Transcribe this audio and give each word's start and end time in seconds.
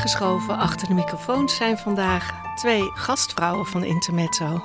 Aangeschoven 0.00 0.56
achter 0.58 0.88
de 0.88 0.94
microfoon 0.94 1.48
zijn 1.48 1.78
vandaag 1.78 2.54
twee 2.54 2.90
gastvrouwen 2.94 3.66
van 3.66 3.84
Intermezzo. 3.84 4.60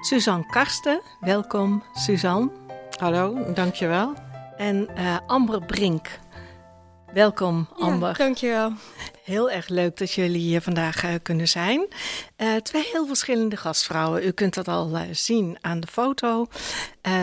Suzanne 0.00 0.46
Karsten, 0.46 1.00
welkom 1.20 1.82
Suzanne. 1.92 2.50
Hallo, 2.98 3.52
dankjewel. 3.52 4.14
En 4.56 4.88
uh, 4.98 5.16
Amber 5.26 5.64
Brink. 5.64 6.18
Welkom 7.12 7.68
Amber. 7.78 8.08
Ja, 8.08 8.14
dankjewel. 8.14 8.72
Heel 9.26 9.50
erg 9.50 9.68
leuk 9.68 9.96
dat 9.96 10.12
jullie 10.12 10.40
hier 10.40 10.60
vandaag 10.60 11.04
uh, 11.04 11.14
kunnen 11.22 11.48
zijn. 11.48 11.86
Uh, 12.36 12.56
twee 12.56 12.88
heel 12.92 13.06
verschillende 13.06 13.56
gastvrouwen. 13.56 14.26
U 14.26 14.30
kunt 14.30 14.54
dat 14.54 14.68
al 14.68 14.90
uh, 14.90 15.00
zien 15.10 15.58
aan 15.60 15.80
de 15.80 15.86
foto. 15.86 16.46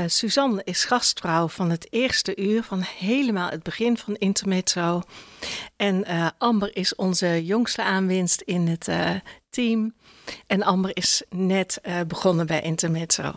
Suzanne 0.08 0.62
is 0.64 0.86
gastvrouw 0.86 1.48
van 1.48 1.70
het 1.70 1.88
eerste 1.90 2.36
uur, 2.36 2.64
van 2.64 2.82
helemaal 2.82 3.50
het 3.50 3.64
begin 3.64 3.98
van 3.98 4.16
Intermezzo. 4.16 5.02
En 5.76 6.06
Amber 6.38 6.76
is 6.76 6.96
onze 6.96 7.46
jongste 7.46 7.84
aanwinst 7.84 8.42
in 8.42 8.68
het 8.68 8.90
team. 9.50 9.94
En 10.48 10.64
Amber 10.64 10.98
is 10.98 11.24
net 11.30 11.82
begonnen 12.08 12.46
bij 12.48 12.62
Intermezzo. 12.62 13.34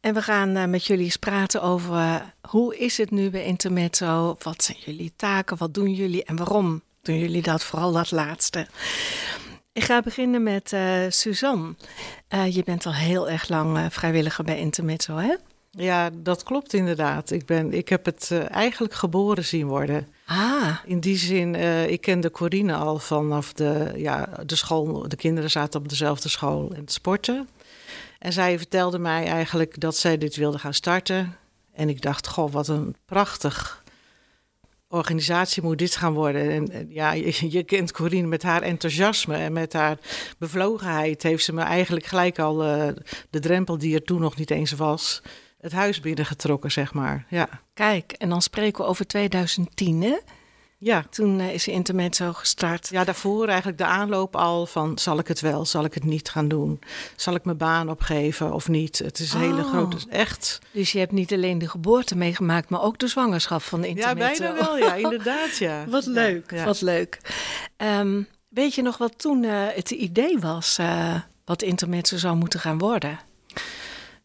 En 0.00 0.14
we 0.14 0.22
gaan 0.22 0.70
met 0.70 0.84
jullie 0.84 1.04
eens 1.04 1.16
praten 1.16 1.62
over 1.62 2.34
hoe 2.48 2.76
is 2.76 2.96
het 2.96 3.10
nu 3.10 3.30
bij 3.30 3.44
Intermezzo? 3.44 4.36
Wat 4.38 4.64
zijn 4.64 4.78
jullie 4.84 5.12
taken? 5.16 5.56
Wat 5.56 5.74
doen 5.74 5.92
jullie 5.94 6.24
en 6.24 6.36
waarom 6.36 6.82
doen 7.04 7.18
jullie 7.18 7.42
dat, 7.42 7.64
vooral 7.64 7.92
dat 7.92 8.10
laatste. 8.10 8.66
Ik 9.72 9.84
ga 9.84 10.00
beginnen 10.00 10.42
met 10.42 10.72
uh, 10.72 10.96
Suzanne. 11.08 11.74
Uh, 12.34 12.54
je 12.54 12.62
bent 12.64 12.86
al 12.86 12.94
heel 12.94 13.30
erg 13.30 13.48
lang 13.48 13.76
uh, 13.76 13.86
vrijwilliger 13.90 14.44
bij 14.44 14.58
Intermezzo, 14.58 15.16
hè? 15.16 15.34
Ja, 15.70 16.10
dat 16.12 16.42
klopt 16.42 16.72
inderdaad. 16.72 17.30
Ik, 17.30 17.46
ben, 17.46 17.72
ik 17.72 17.88
heb 17.88 18.04
het 18.04 18.30
eigenlijk 18.48 18.94
geboren 18.94 19.44
zien 19.44 19.66
worden. 19.66 20.08
Ah. 20.26 20.76
In 20.84 21.00
die 21.00 21.16
zin, 21.16 21.54
ik 21.90 22.00
kende 22.00 22.30
Corine 22.30 22.74
al 22.74 22.98
vanaf 22.98 23.52
de, 23.52 23.92
ja, 23.96 24.28
de 24.46 24.56
school. 24.56 25.08
De 25.08 25.16
kinderen 25.16 25.50
zaten 25.50 25.80
op 25.80 25.88
dezelfde 25.88 26.28
school 26.28 26.70
en 26.74 26.80
het 26.80 26.92
sporten. 26.92 27.48
En 28.18 28.32
zij 28.32 28.58
vertelde 28.58 28.98
mij 28.98 29.26
eigenlijk 29.26 29.80
dat 29.80 29.96
zij 29.96 30.18
dit 30.18 30.36
wilde 30.36 30.58
gaan 30.58 30.74
starten. 30.74 31.36
En 31.72 31.88
ik 31.88 32.02
dacht, 32.02 32.28
goh, 32.28 32.52
wat 32.52 32.68
een 32.68 32.96
prachtig 33.06 33.83
organisatie 34.94 35.62
moet 35.62 35.78
dit 35.78 35.96
gaan 35.96 36.12
worden. 36.12 36.50
En 36.50 36.86
ja, 36.88 37.12
je, 37.12 37.62
kent 37.62 37.92
Corine 37.92 38.26
met 38.26 38.42
haar 38.42 38.62
enthousiasme 38.62 39.36
en 39.36 39.52
met 39.52 39.72
haar 39.72 39.98
bevlogenheid. 40.38 41.22
Heeft 41.22 41.44
ze 41.44 41.52
me 41.52 41.62
eigenlijk 41.62 42.06
gelijk 42.06 42.38
al 42.38 42.64
uh, 42.64 42.88
de 43.30 43.40
drempel 43.40 43.78
die 43.78 43.94
er 43.94 44.04
toen 44.04 44.20
nog 44.20 44.36
niet 44.36 44.50
eens 44.50 44.72
was, 44.72 45.22
het 45.60 45.72
huis 45.72 46.00
binnengetrokken, 46.00 46.72
zeg 46.72 46.92
maar. 46.92 47.26
Ja. 47.28 47.48
Kijk, 47.74 48.12
en 48.12 48.28
dan 48.28 48.42
spreken 48.42 48.82
we 48.82 48.88
over 48.88 49.06
2010, 49.06 50.02
hè? 50.02 50.16
Ja. 50.78 51.04
Toen 51.10 51.40
uh, 51.40 51.54
is 51.54 51.64
de 51.64 51.72
intermezzo 51.72 52.32
gestart. 52.32 52.88
Ja, 52.88 53.04
daarvoor 53.04 53.48
eigenlijk 53.48 53.78
de 53.78 53.84
aanloop 53.84 54.36
al 54.36 54.66
van 54.66 54.98
zal 54.98 55.18
ik 55.18 55.28
het 55.28 55.40
wel, 55.40 55.66
zal 55.66 55.84
ik 55.84 55.94
het 55.94 56.04
niet 56.04 56.30
gaan 56.30 56.48
doen? 56.48 56.80
Zal 57.16 57.34
ik 57.34 57.44
mijn 57.44 57.56
baan 57.56 57.90
opgeven 57.90 58.52
of 58.52 58.68
niet? 58.68 58.98
Het 58.98 59.18
is 59.18 59.32
een 59.32 59.42
oh. 59.42 59.46
hele 59.46 59.62
grote, 59.62 59.96
echt. 60.08 60.58
Dus 60.70 60.92
je 60.92 60.98
hebt 60.98 61.12
niet 61.12 61.32
alleen 61.32 61.58
de 61.58 61.68
geboorte 61.68 62.16
meegemaakt, 62.16 62.68
maar 62.68 62.82
ook 62.82 62.98
de 62.98 63.08
zwangerschap 63.08 63.62
van 63.62 63.80
de 63.80 63.88
intermezzo. 63.88 64.44
Ja, 64.44 64.52
bijna 64.52 64.66
wel, 64.66 64.78
ja, 64.78 64.94
inderdaad, 64.94 65.56
ja. 65.56 65.84
wat 65.88 66.06
leuk, 66.06 66.50
ja, 66.50 66.56
ja. 66.56 66.64
wat 66.64 66.80
leuk. 66.80 67.18
Um, 67.76 68.28
weet 68.48 68.74
je 68.74 68.82
nog 68.82 68.98
wat 68.98 69.18
toen 69.18 69.42
uh, 69.42 69.66
het 69.68 69.90
idee 69.90 70.38
was, 70.38 70.78
uh, 70.80 71.20
wat 71.44 71.62
intermezzo 71.62 72.16
zou 72.16 72.36
moeten 72.36 72.60
gaan 72.60 72.78
worden? 72.78 73.18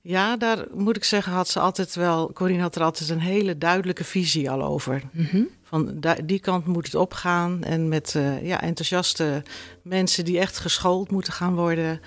Ja, 0.01 0.37
daar 0.37 0.65
moet 0.73 0.95
ik 0.95 1.03
zeggen, 1.03 1.33
had 1.33 1.47
ze 1.47 1.59
altijd 1.59 1.95
wel. 1.95 2.33
Corine 2.33 2.61
had 2.61 2.75
er 2.75 2.83
altijd 2.83 3.09
een 3.09 3.19
hele 3.19 3.57
duidelijke 3.57 4.03
visie 4.03 4.51
al 4.51 4.63
over. 4.63 5.01
Mm 5.11 5.25
-hmm. 5.25 5.47
Van 5.63 6.01
die 6.25 6.39
kant 6.39 6.65
moet 6.65 6.85
het 6.85 6.95
opgaan. 6.95 7.63
En 7.63 7.87
met 7.87 8.13
uh, 8.17 8.45
ja, 8.45 8.61
enthousiaste 8.61 9.43
mensen 9.81 10.25
die 10.25 10.39
echt 10.39 10.57
geschoold 10.57 11.11
moeten 11.11 11.33
gaan 11.33 11.55
worden. 11.55 12.01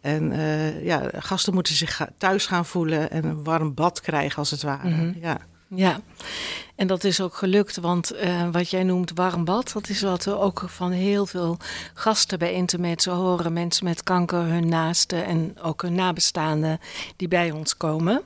En 0.00 0.32
uh, 0.32 0.84
ja, 0.84 1.10
gasten 1.12 1.54
moeten 1.54 1.74
zich 1.74 2.08
thuis 2.18 2.46
gaan 2.46 2.66
voelen 2.66 3.10
en 3.10 3.24
een 3.24 3.44
warm 3.44 3.74
bad 3.74 4.00
krijgen, 4.00 4.38
als 4.38 4.50
het 4.50 4.62
ware. 4.62 4.88
Mm 4.88 4.94
-hmm. 4.94 5.14
Ja. 5.20 5.38
Ja, 5.74 6.00
en 6.76 6.86
dat 6.86 7.04
is 7.04 7.20
ook 7.20 7.34
gelukt, 7.34 7.76
want 7.76 8.14
uh, 8.14 8.48
wat 8.52 8.70
jij 8.70 8.82
noemt 8.82 9.12
warm 9.14 9.44
bad, 9.44 9.72
dat 9.72 9.88
is 9.88 10.02
wat 10.02 10.24
we 10.24 10.38
ook 10.38 10.64
van 10.66 10.90
heel 10.90 11.26
veel 11.26 11.56
gasten 11.94 12.38
bij 12.38 12.52
Intermezzo 12.52 13.14
horen. 13.14 13.52
Mensen 13.52 13.84
met 13.84 14.02
kanker, 14.02 14.42
hun 14.42 14.68
naasten 14.68 15.24
en 15.24 15.60
ook 15.62 15.82
hun 15.82 15.94
nabestaanden 15.94 16.80
die 17.16 17.28
bij 17.28 17.50
ons 17.50 17.76
komen. 17.76 18.22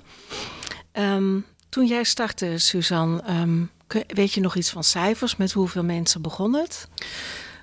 Um, 0.92 1.46
toen 1.68 1.86
jij 1.86 2.04
startte, 2.04 2.58
Suzanne, 2.58 3.22
um, 3.40 3.70
weet 4.06 4.32
je 4.32 4.40
nog 4.40 4.56
iets 4.56 4.70
van 4.70 4.84
cijfers? 4.84 5.36
Met 5.36 5.52
hoeveel 5.52 5.84
mensen 5.84 6.22
begon 6.22 6.54
het? 6.54 6.88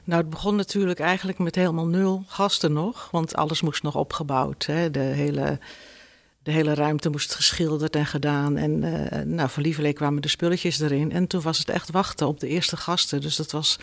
Nou, 0.04 0.22
het 0.22 0.30
begon 0.30 0.56
natuurlijk 0.56 1.00
eigenlijk 1.00 1.38
met 1.38 1.56
helemaal 1.56 1.88
nul 1.88 2.24
gasten 2.28 2.74
nog, 2.74 3.08
want 3.12 3.36
alles 3.36 3.62
moest 3.62 3.84
nog 3.84 3.96
opgebouwd. 3.96 4.66
Hè? 4.66 4.92
De 4.92 5.00
hele 5.00 5.60
de 6.44 6.52
hele 6.52 6.74
ruimte 6.74 7.10
moest 7.10 7.36
geschilderd 7.36 7.96
en 7.96 8.06
gedaan. 8.06 8.58
En 8.58 8.84
uh, 8.84 9.22
nou, 9.26 9.50
voor 9.50 9.64
lieverlee 9.64 9.94
kwamen 9.94 10.22
de 10.22 10.28
spulletjes 10.28 10.80
erin. 10.80 11.12
En 11.12 11.28
toen 11.28 11.42
was 11.42 11.58
het 11.58 11.70
echt 11.70 11.92
wachten 11.92 12.28
op 12.28 12.40
de 12.40 12.48
eerste 12.48 12.78
gasten. 12.78 13.22
Dus 13.22 13.36
dat 13.36 13.52
was 13.52 13.80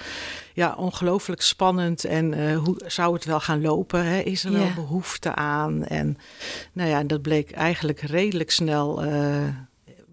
ja, 0.54 0.74
ongelooflijk 0.74 1.42
spannend. 1.42 2.04
En 2.04 2.32
uh, 2.32 2.58
hoe 2.58 2.80
zou 2.86 3.14
het 3.14 3.24
wel 3.24 3.40
gaan 3.40 3.60
lopen? 3.60 4.04
Hè? 4.04 4.18
Is 4.18 4.44
er 4.44 4.52
wel 4.52 4.72
behoefte 4.74 5.34
aan? 5.34 5.84
En 5.84 6.18
nou 6.72 6.88
ja, 6.88 7.02
dat 7.02 7.22
bleek 7.22 7.50
eigenlijk 7.50 8.00
redelijk 8.00 8.50
snel... 8.50 9.04
Uh, 9.04 9.48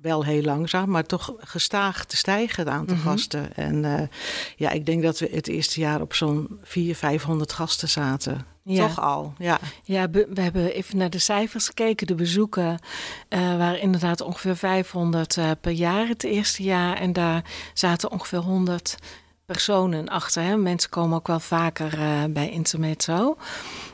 wel 0.03 0.23
heel 0.25 0.41
langzaam, 0.41 0.89
maar 0.89 1.05
toch 1.05 1.33
gestaag 1.39 2.05
te 2.05 2.17
stijgen, 2.17 2.63
het 2.63 2.73
aantal 2.73 2.95
Mhm. 2.95 3.07
gasten. 3.07 3.55
En 3.55 3.83
uh, 3.83 4.01
ja, 4.55 4.69
ik 4.69 4.85
denk 4.85 5.03
dat 5.03 5.19
we 5.19 5.29
het 5.31 5.47
eerste 5.47 5.79
jaar 5.79 6.01
op 6.01 6.13
zo'n 6.13 6.59
400, 6.63 6.97
500 6.99 7.53
gasten 7.53 7.89
zaten. 7.89 8.45
Ja. 8.63 8.87
Toch 8.87 9.01
al, 9.01 9.33
ja. 9.37 9.59
Ja, 9.83 10.09
we 10.09 10.41
hebben 10.41 10.73
even 10.73 10.97
naar 10.97 11.09
de 11.09 11.19
cijfers 11.19 11.65
gekeken. 11.67 12.07
De 12.07 12.15
bezoeken 12.15 12.79
eh, 13.29 13.39
waren 13.39 13.81
inderdaad 13.81 14.21
ongeveer 14.21 14.55
500 14.55 15.37
eh, 15.37 15.51
per 15.61 15.71
jaar 15.71 16.07
het 16.07 16.23
eerste 16.23 16.63
jaar. 16.63 16.97
En 16.97 17.13
daar 17.13 17.43
zaten 17.73 18.11
ongeveer 18.11 18.39
100 18.39 18.95
personen 19.45 20.09
achter. 20.09 20.43
Hè. 20.43 20.57
Mensen 20.57 20.89
komen 20.89 21.17
ook 21.17 21.27
wel 21.27 21.39
vaker 21.39 21.99
eh, 21.99 22.23
bij 22.29 22.49
Intermezzo. 22.49 23.37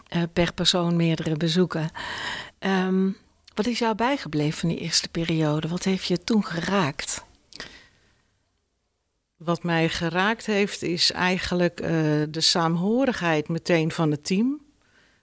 Eh, 0.08 0.22
per 0.34 0.54
persoon 0.54 0.96
meerdere 0.96 1.38
bezoeken. 1.38 1.90
Ehm, 2.60 3.10
wat 3.60 3.68
is 3.68 3.80
jou 3.80 3.96
bijgebleven 3.96 4.60
van 4.60 4.70
die 4.70 4.78
eerste 4.78 5.10
periode? 5.10 5.68
Wat 5.68 5.84
heeft 5.84 6.06
je 6.06 6.24
toen 6.24 6.46
geraakt? 6.46 7.24
Wat 9.38 9.64
mij 9.64 9.90
geraakt 9.90 10.46
heeft, 10.46 10.82
is 10.82 11.12
eigenlijk 11.12 11.82
uh, 11.82 11.88
de 12.30 12.42
saamhorigheid 12.42 13.48
meteen 13.48 13.92
van 13.92 14.12
het 14.12 14.26
team. 14.26 14.62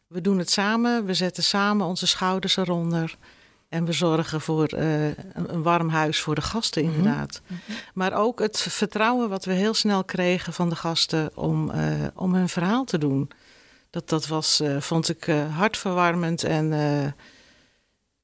We 0.06 0.20
doen 0.20 0.38
het 0.38 0.50
samen, 0.50 1.04
we 1.04 1.14
zetten 1.14 1.42
samen 1.42 1.86
onze 1.86 2.06
schouders 2.06 2.56
eronder. 2.56 3.16
En 3.69 3.84
we 3.84 3.92
zorgen 3.92 4.41
voor 4.41 4.74
uh, 4.74 5.06
een, 5.06 5.62
warm 5.62 5.89
huis 5.89 6.21
voor 6.21 6.34
de 6.34 6.42
gasten, 6.42 6.82
inderdaad. 6.82 7.41
Mm 7.47 7.59
-hmm. 7.66 7.77
Maar 7.94 8.12
ook 8.12 8.39
het 8.39 8.60
vertrouwen 8.60 9.28
wat 9.28 9.44
we 9.44 9.53
heel 9.53 9.74
snel 9.74 10.04
kregen 10.04 10.53
van 10.53 10.68
de 10.68 10.77
gasten 10.77 11.30
om, 11.36 11.71
uh, 11.71 12.06
om 12.15 12.34
hun 12.34 12.48
verhaal 12.48 12.84
te 12.84 12.98
doen. 12.98 13.30
Dat, 13.91 14.09
dat 14.09 14.27
was, 14.27 14.62
vond 14.78 15.09
ik, 15.09 15.24
hartverwarmend 15.50 16.44
en 16.44 16.72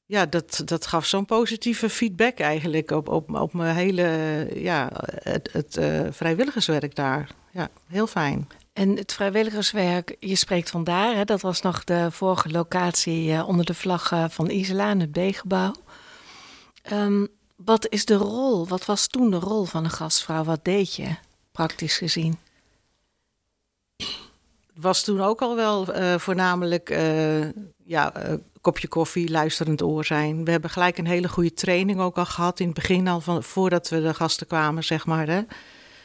ja, 0.05 0.25
dat, 0.25 0.61
dat 0.65 0.87
gaf 0.87 1.05
zo'n 1.05 1.25
positieve 1.25 1.89
feedback 1.89 2.39
eigenlijk 2.39 2.91
op, 2.91 3.09
op, 3.09 3.33
op 3.33 3.53
mijn 3.53 3.75
hele, 3.75 4.49
ja, 4.55 4.89
het, 5.05 5.49
het 5.51 5.77
uh, 5.77 6.01
vrijwilligerswerk 6.09 6.95
daar. 6.95 7.29
Ja, 7.51 7.69
heel 7.87 8.07
fijn. 8.07 8.47
En 8.73 8.97
het 8.97 9.13
vrijwilligerswerk, 9.13 10.15
je 10.19 10.35
spreekt 10.35 10.69
vandaar, 10.69 11.15
hè? 11.15 11.23
dat 11.23 11.41
was 11.41 11.61
nog 11.61 11.83
de 11.83 12.11
vorige 12.11 12.49
locatie 12.49 13.29
uh, 13.29 13.47
onder 13.47 13.65
de 13.65 13.73
vlag 13.73 14.11
uh, 14.11 14.25
van 14.29 14.49
Isela 14.49 14.91
in 14.91 14.99
het 14.99 15.11
B-gebouw. 15.11 15.73
Um, 16.91 17.27
wat 17.55 17.87
is 17.89 18.05
de 18.05 18.15
rol, 18.15 18.67
wat 18.67 18.85
was 18.85 19.07
toen 19.07 19.31
de 19.31 19.39
rol 19.39 19.65
van 19.65 19.83
een 19.83 19.89
gastvrouw? 19.89 20.43
Wat 20.43 20.65
deed 20.65 20.95
je, 20.95 21.15
praktisch 21.51 21.97
gezien? 21.97 22.37
Was 24.75 25.03
toen 25.03 25.21
ook 25.21 25.41
al 25.41 25.55
wel 25.55 25.95
uh, 25.95 26.17
voornamelijk 26.17 26.89
uh, 26.89 27.41
ja, 27.85 28.13
uh, 28.17 28.33
kopje 28.61 28.87
koffie, 28.87 29.31
luisterend 29.31 29.81
oor 29.81 30.05
zijn. 30.05 30.45
We 30.45 30.51
hebben 30.51 30.69
gelijk 30.69 30.97
een 30.97 31.07
hele 31.07 31.29
goede 31.29 31.53
training 31.53 31.99
ook 31.99 32.17
al 32.17 32.25
gehad 32.25 32.59
in 32.59 32.65
het 32.65 32.75
begin 32.75 33.07
al 33.07 33.21
van 33.21 33.43
voordat 33.43 33.89
we 33.89 34.01
de 34.01 34.13
gasten 34.13 34.47
kwamen, 34.47 34.83
zeg 34.83 35.05
maar. 35.05 35.27
Hè. 35.27 35.41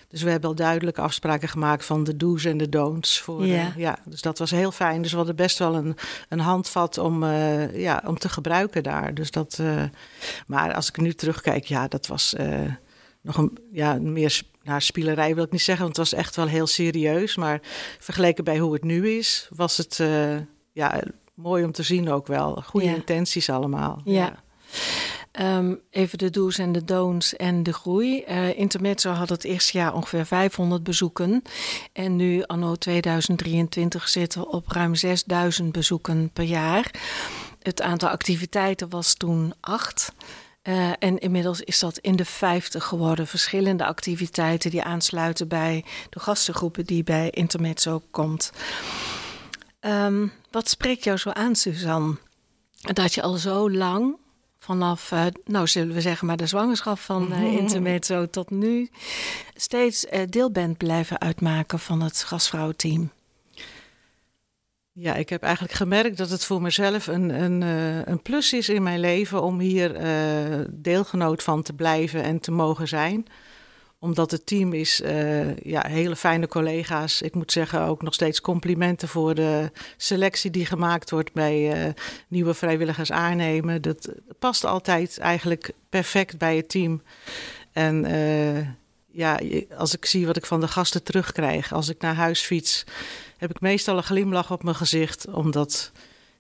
Dus 0.09 0.23
we 0.23 0.31
hebben 0.31 0.51
al 0.51 0.57
duidelijke 0.57 1.01
afspraken 1.01 1.49
gemaakt 1.49 1.85
van 1.85 2.05
de 2.05 2.17
do's 2.17 2.45
en 2.45 2.57
de 2.57 2.69
don'ts. 2.69 3.21
Voor, 3.21 3.47
Ja. 3.47 3.73
ja, 3.77 3.99
dus 4.05 4.23
dat 4.23 4.39
was 4.39 4.51
heel 4.51 4.73
fijn. 4.73 5.03
Dus 5.03 5.11
we 5.11 5.17
hadden 5.17 5.37
best 5.37 5.59
wel 5.59 5.75
een, 5.75 5.97
een 6.29 6.41
handvat 6.41 6.99
om, 6.99 7.25
eh, 7.25 7.81
ja, 7.81 8.03
om 8.07 8.19
te 8.19 8.29
gebruiken 8.29 8.83
daar. 8.83 9.15
Dus 9.15 9.31
dat, 9.31 9.59
eh, 9.61 9.83
maar 10.47 10.75
als 10.75 10.89
ik 10.89 10.97
nu 10.97 11.13
terugkijk, 11.13 11.65
ja, 11.65 11.89
dat 11.89 12.07
was 12.07 12.35
eh, 12.35 12.73
nog 13.21 13.37
een 13.37 13.59
ja, 13.73 13.95
meer 14.01 14.43
naar 14.69 14.83
spielerij 14.83 15.35
wil 15.35 15.45
ik 15.45 15.51
niet 15.53 15.61
zeggen, 15.63 15.85
want 15.85 15.97
het 15.97 16.11
was 16.11 16.21
echt 16.21 16.37
wel 16.37 16.47
heel 16.47 16.67
serieus. 16.67 17.37
Maar 17.37 17.61
vergeleken 17.99 18.45
bij 18.45 18.59
hoe 18.59 18.73
het 18.73 18.85
nu 18.85 19.09
is, 19.11 19.49
was 19.55 19.77
het 19.77 20.01
eh, 20.01 20.37
ja, 20.73 21.03
mooi 21.35 21.65
om 21.65 21.73
te 21.73 21.83
zien 21.83 22.11
ook 22.11 22.27
wel. 22.27 22.63
Goede 22.67 22.87
Ja. 22.87 22.95
intenties 22.95 23.51
allemaal. 23.51 24.01
Ja. 24.05 24.43
Ehm, 25.33 25.75
even 25.91 26.19
de 26.19 26.31
do's 26.31 26.59
en 26.59 26.73
de 26.73 26.85
don'ts 26.85 27.37
en 27.37 27.63
de 27.63 27.73
groei. 27.73 28.23
Eh 28.23 28.59
Intermezzo 28.59 29.11
had 29.11 29.29
het 29.29 29.45
eerste 29.45 29.79
jaar 29.79 29.95
ongeveer 29.95 30.27
500 30.27 30.83
bezoeken. 30.83 31.43
En 31.93 32.17
nu, 32.17 32.43
anno 32.43 32.75
2023, 32.75 34.09
zitten 34.09 34.41
we 34.41 34.49
op 34.49 34.69
ruim 34.69 34.95
6000 34.95 35.73
bezoeken 35.73 36.31
per 36.33 36.45
jaar. 36.45 36.91
Het 37.63 37.83
aantal 37.83 38.09
activiteiten 38.09 38.89
was 38.89 39.15
toen 39.15 39.53
acht. 39.61 40.13
Eh, 40.69 40.91
en 40.99 41.19
inmiddels 41.19 41.61
is 41.61 41.79
dat 41.79 41.99
in 41.99 42.17
de 42.17 42.25
50 42.25 42.85
geworden. 42.85 43.27
Verschillende 43.27 43.85
activiteiten 43.85 44.71
die 44.71 44.83
aansluiten 44.83 45.49
bij 45.49 45.85
de 46.11 46.21
gastengroepen 46.21 46.85
die 46.85 47.05
bij 47.05 47.31
Intermezzo 47.31 48.03
komt. 48.11 48.53
Ehm, 49.81 50.27
wat 50.51 50.69
spreekt 50.69 51.05
jou 51.05 51.17
zo 51.17 51.31
aan, 51.31 51.57
Suzanne? 51.57 52.17
Dat 52.81 53.15
je 53.15 53.23
al 53.23 53.35
zo 53.35 53.71
lang, 53.71 54.17
vanaf, 54.59 55.13
eh, 55.13 55.27
nou 55.45 55.67
zullen 55.67 55.95
we 55.95 56.01
zeggen, 56.01 56.27
maar 56.27 56.37
de 56.37 56.47
zwangerschap 56.47 56.99
van 56.99 57.33
eh, 57.33 57.43
Intermezzo 57.43 58.27
tot 58.27 58.51
nu, 58.51 58.91
steeds 59.55 60.07
deel 60.29 60.51
bent 60.51 60.77
blijven 60.77 61.21
uitmaken 61.21 61.79
van 61.79 62.03
het 62.03 62.23
gastvrouwenteam. 62.23 63.11
Ja, 65.01 65.15
ik 65.15 65.29
heb 65.29 65.43
eigenlijk 65.43 65.75
gemerkt 65.75 66.17
dat 66.17 66.31
het 66.31 66.45
voor 66.45 66.63
mezelf 66.63 67.07
een, 67.07 67.43
een, 67.43 67.63
eh, 67.63 68.07
een 68.07 68.23
plus 68.23 68.53
is 68.53 68.69
in 68.69 68.83
mijn 68.83 69.01
leven 69.01 69.43
om 69.43 69.59
hier 69.59 69.95
eh, 69.95 70.61
deelgenoot 70.71 71.43
van 71.43 71.63
te 71.63 71.73
blijven 71.73 72.23
en 72.23 72.41
te 72.41 72.51
mogen 72.51 72.89
zijn. 72.89 73.27
Omdat 73.99 74.31
het 74.31 74.47
team 74.47 74.73
is, 74.73 75.01
eh, 75.01 75.57
ja, 75.57 75.87
hele 75.87 76.17
fijne 76.17 76.49
collega's. 76.49 77.23
Ik 77.23 77.35
moet 77.35 77.53
zeggen 77.53 77.83
ook 77.83 78.03
nog 78.03 78.15
steeds 78.15 78.41
complimenten 78.41 79.09
voor 79.09 79.35
de 79.35 79.71
selectie 79.97 80.51
die 80.51 80.67
gemaakt 80.67 81.11
wordt 81.11 81.33
bij 81.33 81.95
nieuwe 82.29 82.55
vrijwilligers 82.55 83.13
aannemen. 83.13 83.83
Dat 83.83 84.09
past 84.39 84.65
altijd 84.65 85.19
eigenlijk 85.19 85.71
perfect 85.89 86.39
bij 86.39 86.57
het 86.57 86.69
team. 86.69 87.03
En 87.73 88.07
ja, 89.07 89.41
als 89.77 89.95
ik 89.95 90.05
zie 90.05 90.27
wat 90.27 90.37
ik 90.37 90.47
van 90.47 90.61
de 90.61 90.69
gasten 90.69 91.03
terugkrijg, 91.03 91.73
als 91.73 91.89
ik 91.89 92.01
naar 92.01 92.15
huis 92.15 92.41
fiets, 92.41 92.85
heb 93.39 93.51
ik 93.51 93.61
meestal 93.61 93.97
een 93.97 94.03
glimlach 94.03 94.51
op 94.51 94.63
mijn 94.63 94.77
gezicht, 94.77 95.29
omdat 95.29 95.93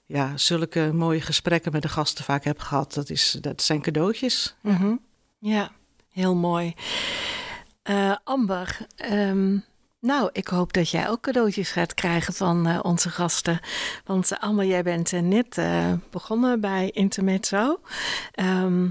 ja, 0.04 0.36
zulke 0.36 0.90
mooie 0.92 1.20
gesprekken 1.20 1.72
met 1.72 1.82
de 1.82 1.88
gasten 1.88 2.24
vaak 2.24 2.44
heb 2.44 2.58
gehad. 2.58 2.94
Dat, 2.94 3.10
is, 3.10 3.36
dat 3.40 3.62
zijn 3.62 3.82
cadeautjes. 3.82 4.54
Mhm. 4.60 4.94
Ja, 5.38 5.70
heel 6.12 6.34
mooi. 6.34 6.74
Eh, 7.82 8.16
Amber, 8.24 8.78
ehm, 8.96 9.58
nou, 10.00 10.30
ik 10.32 10.48
hoop 10.48 10.72
dat 10.72 10.90
jij 10.90 11.08
ook 11.08 11.20
cadeautjes 11.20 11.70
gaat 11.70 11.94
krijgen 11.94 12.34
van 12.34 12.66
eh, 12.66 12.78
onze 12.82 13.10
gasten. 13.10 13.60
Want 14.04 14.32
eh, 14.32 14.38
Amber, 14.38 14.66
jij 14.66 14.82
bent 14.82 15.12
net 15.12 15.60
begonnen 16.10 16.60
bij 16.60 16.90
Intermezzo. 16.90 17.80
Ehm, 18.32 18.86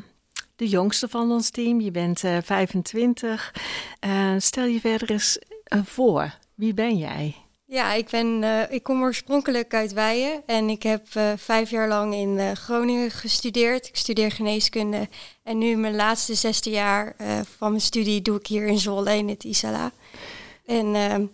de 0.57 0.67
jongste 0.67 1.07
van 1.07 1.31
ons 1.31 1.49
team, 1.49 1.81
je 1.81 1.91
bent 1.91 2.23
eh, 2.23 2.37
25. 2.43 3.53
Eh, 3.99 4.33
stel 4.37 4.65
je 4.65 4.79
verder 4.79 5.11
eens 5.11 5.39
voor, 5.83 6.37
wie 6.55 6.73
ben 6.73 6.97
jij? 6.97 7.35
Ja, 7.69 7.93
ik, 7.93 8.09
ben, 8.09 8.43
eh, 8.43 8.71
ik 8.71 8.83
kom 8.83 9.01
oorspronkelijk 9.01 9.73
uit 9.73 9.93
Weijen 9.93 10.43
en 10.45 10.69
ik 10.69 10.83
heb 10.83 11.07
eh, 11.13 11.31
vijf 11.37 11.69
jaar 11.69 11.87
lang 11.87 12.13
in 12.13 12.39
eh, 12.39 12.51
Groningen 12.51 13.11
gestudeerd. 13.11 13.87
Ik 13.87 13.95
studeer 13.95 14.31
geneeskunde 14.31 15.07
en 15.43 15.57
nu 15.57 15.75
mijn 15.75 15.95
laatste 15.95 16.33
zesde 16.33 16.69
jaar 16.69 17.15
van 17.57 17.69
mijn 17.69 17.81
studie 17.81 18.21
doe 18.21 18.39
ik 18.39 18.47
hier 18.47 18.67
in 18.67 18.79
Zwolle 18.79 19.15
in 19.17 19.29
het 19.29 19.43
Isala. 19.43 19.91
En 20.65 20.95
ehm, 20.95 21.25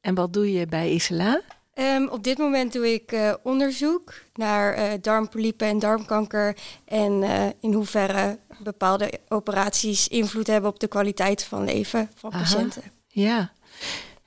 En 0.00 0.14
wat 0.14 0.32
doe 0.32 0.52
je 0.52 0.66
bij 0.66 0.90
Isla? 0.92 1.40
ehm, 1.74 2.06
op 2.06 2.24
dit 2.24 2.38
moment 2.38 2.72
doe 2.72 2.92
ik 2.92 3.36
onderzoek 3.42 4.14
naar 4.34 5.00
darmpolypen 5.00 5.66
en 5.66 5.78
darmkanker 5.78 6.56
en 6.84 7.22
in 7.60 7.72
hoeverre 7.72 8.38
bepaalde 8.58 9.20
operaties 9.28 10.08
invloed 10.08 10.46
hebben 10.46 10.70
op 10.70 10.80
de 10.80 10.88
kwaliteit 10.88 11.44
van 11.44 11.64
leven 11.64 12.10
van 12.14 12.32
Aha. 12.32 12.38
patiënten. 12.42 12.82
Ja, 13.08 13.52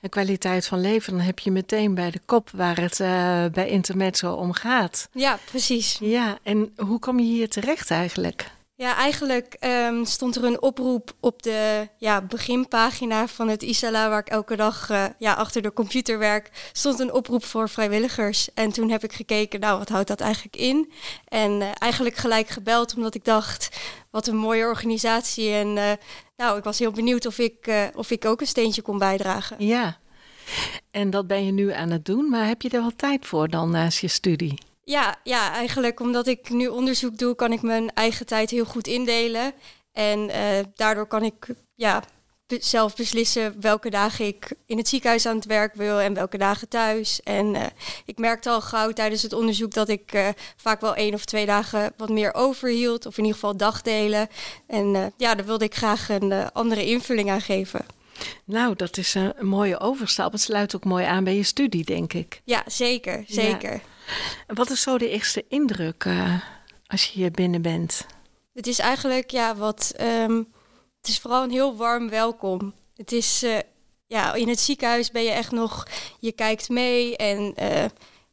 kwaliteit 0.08 0.66
van 0.66 0.80
leven, 0.80 1.12
dan 1.12 1.22
heb 1.22 1.38
je 1.38 1.50
meteen 1.50 1.94
bij 1.94 2.10
de 2.10 2.20
kop 2.26 2.50
waar 2.50 2.80
het 2.80 3.00
eh, 3.00 3.44
bij 3.52 3.68
Intermezzo 3.68 4.32
om 4.32 4.52
gaat. 4.52 5.08
Ja, 5.12 5.38
precies. 5.44 5.98
Ja, 6.00 6.38
en 6.42 6.72
hoe 6.76 6.98
kom 6.98 7.18
je 7.18 7.24
hier 7.24 7.48
terecht 7.48 7.90
eigenlijk? 7.90 8.50
Ja, 8.82 8.96
eigenlijk 8.96 9.56
ehm, 9.58 10.04
stond 10.04 10.36
er 10.36 10.44
een 10.44 10.62
oproep 10.62 11.12
op 11.20 11.42
de 11.42 11.88
ja, 11.96 12.22
beginpagina 12.22 13.26
van 13.26 13.48
het 13.48 13.62
Isala, 13.62 14.08
waar 14.08 14.18
ik 14.18 14.28
elke 14.28 14.56
dag 14.56 14.90
eh, 14.90 15.04
ja, 15.18 15.32
achter 15.32 15.62
de 15.62 15.72
computer 15.72 16.18
werk, 16.18 16.70
stond 16.72 16.98
een 16.98 17.12
oproep 17.12 17.44
voor 17.44 17.68
vrijwilligers. 17.68 18.54
En 18.54 18.72
toen 18.72 18.90
heb 18.90 19.04
ik 19.04 19.12
gekeken, 19.12 19.60
nou, 19.60 19.78
wat 19.78 19.88
houdt 19.88 20.08
dat 20.08 20.20
eigenlijk 20.20 20.56
in? 20.56 20.92
En 21.28 21.60
eh, 21.60 21.68
eigenlijk 21.78 22.16
gelijk 22.16 22.48
gebeld, 22.48 22.94
omdat 22.96 23.14
ik 23.14 23.24
dacht, 23.24 23.68
wat 24.10 24.26
een 24.26 24.36
mooie 24.36 24.64
organisatie. 24.64 25.50
En 25.50 25.98
nou, 26.42 26.58
ik 26.58 26.64
was 26.64 26.78
heel 26.78 26.90
benieuwd 26.90 27.26
of 27.26 27.38
ik, 27.38 27.66
eh, 27.66 27.84
of 27.94 28.10
ik 28.10 28.24
ook 28.24 28.40
een 28.40 28.46
steentje 28.46 28.82
kon 28.82 28.98
bijdragen. 28.98 29.66
Ja, 29.66 29.98
en 30.90 31.10
dat 31.10 31.26
ben 31.26 31.44
je 31.46 31.52
nu 31.52 31.72
aan 31.72 31.90
het 31.90 32.04
doen, 32.04 32.28
maar 32.30 32.46
heb 32.46 32.62
je 32.62 32.68
er 32.68 32.80
wel 32.80 32.96
tijd 32.96 33.26
voor 33.26 33.48
dan 33.48 33.70
naast 33.70 33.98
je 33.98 34.08
studie? 34.08 34.58
Ja, 34.84 35.16
ja, 35.22 35.52
eigenlijk 35.52 36.00
omdat 36.00 36.26
ik 36.26 36.50
nu 36.50 36.66
onderzoek 36.66 37.18
doe, 37.18 37.34
kan 37.34 37.52
ik 37.52 37.62
mijn 37.62 37.92
eigen 37.94 38.26
tijd 38.26 38.50
heel 38.50 38.64
goed 38.64 38.86
indelen. 38.86 39.52
En 39.92 40.30
eh, 40.30 40.64
daardoor 40.74 41.06
kan 41.06 41.22
ik 41.22 41.46
ja, 41.74 42.02
zelf 42.60 42.96
beslissen 42.96 43.60
welke 43.60 43.90
dagen 43.90 44.26
ik 44.26 44.54
in 44.66 44.76
het 44.76 44.88
ziekenhuis 44.88 45.26
aan 45.26 45.36
het 45.36 45.44
werk 45.44 45.74
wil 45.74 46.00
en 46.00 46.14
welke 46.14 46.38
dagen 46.38 46.68
thuis. 46.68 47.22
En 47.22 47.54
eh, 47.54 47.66
ik 48.04 48.18
merkte 48.18 48.50
al 48.50 48.60
gauw 48.60 48.92
tijdens 48.92 49.22
het 49.22 49.32
onderzoek 49.32 49.72
dat 49.72 49.88
ik 49.88 50.12
eh, 50.12 50.28
vaak 50.56 50.80
wel 50.80 50.94
één 50.94 51.14
of 51.14 51.24
twee 51.24 51.46
dagen 51.46 51.92
wat 51.96 52.08
meer 52.08 52.34
overhield. 52.34 53.06
Of 53.06 53.18
in 53.18 53.24
ieder 53.24 53.38
geval 53.40 53.56
dagdelen. 53.56 54.28
En 54.66 54.94
eh, 54.94 55.06
ja, 55.16 55.34
daar 55.34 55.46
wilde 55.46 55.64
ik 55.64 55.74
graag 55.74 56.08
een 56.08 56.52
andere 56.52 56.86
invulling 56.86 57.30
aan 57.30 57.40
geven. 57.40 57.84
Nou, 58.44 58.76
dat 58.76 58.96
is 58.96 59.14
een, 59.14 59.34
mooie 59.40 59.80
overstap. 59.80 60.32
Het 60.32 60.40
sluit 60.40 60.76
ook 60.76 60.84
mooi 60.84 61.04
aan 61.04 61.24
bij 61.24 61.36
je 61.36 61.42
studie, 61.42 61.84
denk 61.84 62.12
ik. 62.12 62.40
Ja, 62.44 62.62
zeker, 62.66 63.24
zeker. 63.26 63.80
Wat 64.46 64.70
is 64.70 64.82
zo 64.82 64.98
de 64.98 65.08
eerste 65.08 65.44
indruk 65.48 66.06
als 66.86 67.04
je 67.04 67.12
hier 67.12 67.30
binnen 67.30 67.62
bent? 67.62 68.06
Het 68.54 68.66
is 68.66 68.78
eigenlijk, 68.78 69.30
ja, 69.30 69.56
wat. 69.56 69.92
ehm, 69.96 70.42
het 71.02 71.10
is 71.10 71.18
vooral 71.20 71.42
een 71.42 71.50
heel 71.50 71.76
warm 71.76 72.08
welkom. 72.08 72.74
Het 72.96 73.12
is, 73.12 73.42
eh, 73.42 73.58
ja, 74.06 74.34
in 74.34 74.48
het 74.48 74.60
ziekenhuis 74.60 75.10
ben 75.10 75.22
je 75.22 75.30
echt 75.30 75.50
nog. 75.50 75.86
Je 76.18 76.32
kijkt 76.32 76.68
mee 76.68 77.16
en 77.16 77.54
eh, 77.54 77.84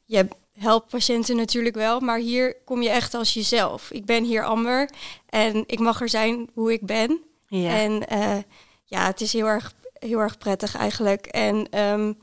je 0.06 0.28
helpt 0.54 0.90
patiënten 0.90 1.36
natuurlijk 1.36 1.76
wel, 1.76 2.00
maar 2.00 2.18
hier 2.18 2.56
kom 2.66 2.82
je 2.82 2.90
echt 2.90 3.14
als 3.14 3.34
jezelf. 3.34 3.92
Ik 3.92 4.06
ben 4.06 4.24
hier 4.24 4.44
Amber 4.44 4.90
en 5.26 5.64
ik 5.68 5.80
mag 5.80 6.02
er 6.02 6.10
zijn 6.10 6.50
hoe 6.54 6.74
ik 6.74 6.86
ben. 6.86 7.22
Ja, 7.48 7.70
En 7.70 8.08
eh, 8.08 8.38
ja, 8.86 9.06
het 9.06 9.22
is 9.22 9.34
heel 9.34 9.48
erg, 9.48 9.74
heel 9.94 10.20
erg 10.20 10.38
prettig 10.38 10.76
eigenlijk. 10.76 11.26
En 11.26 11.70
ehm, 11.70 12.14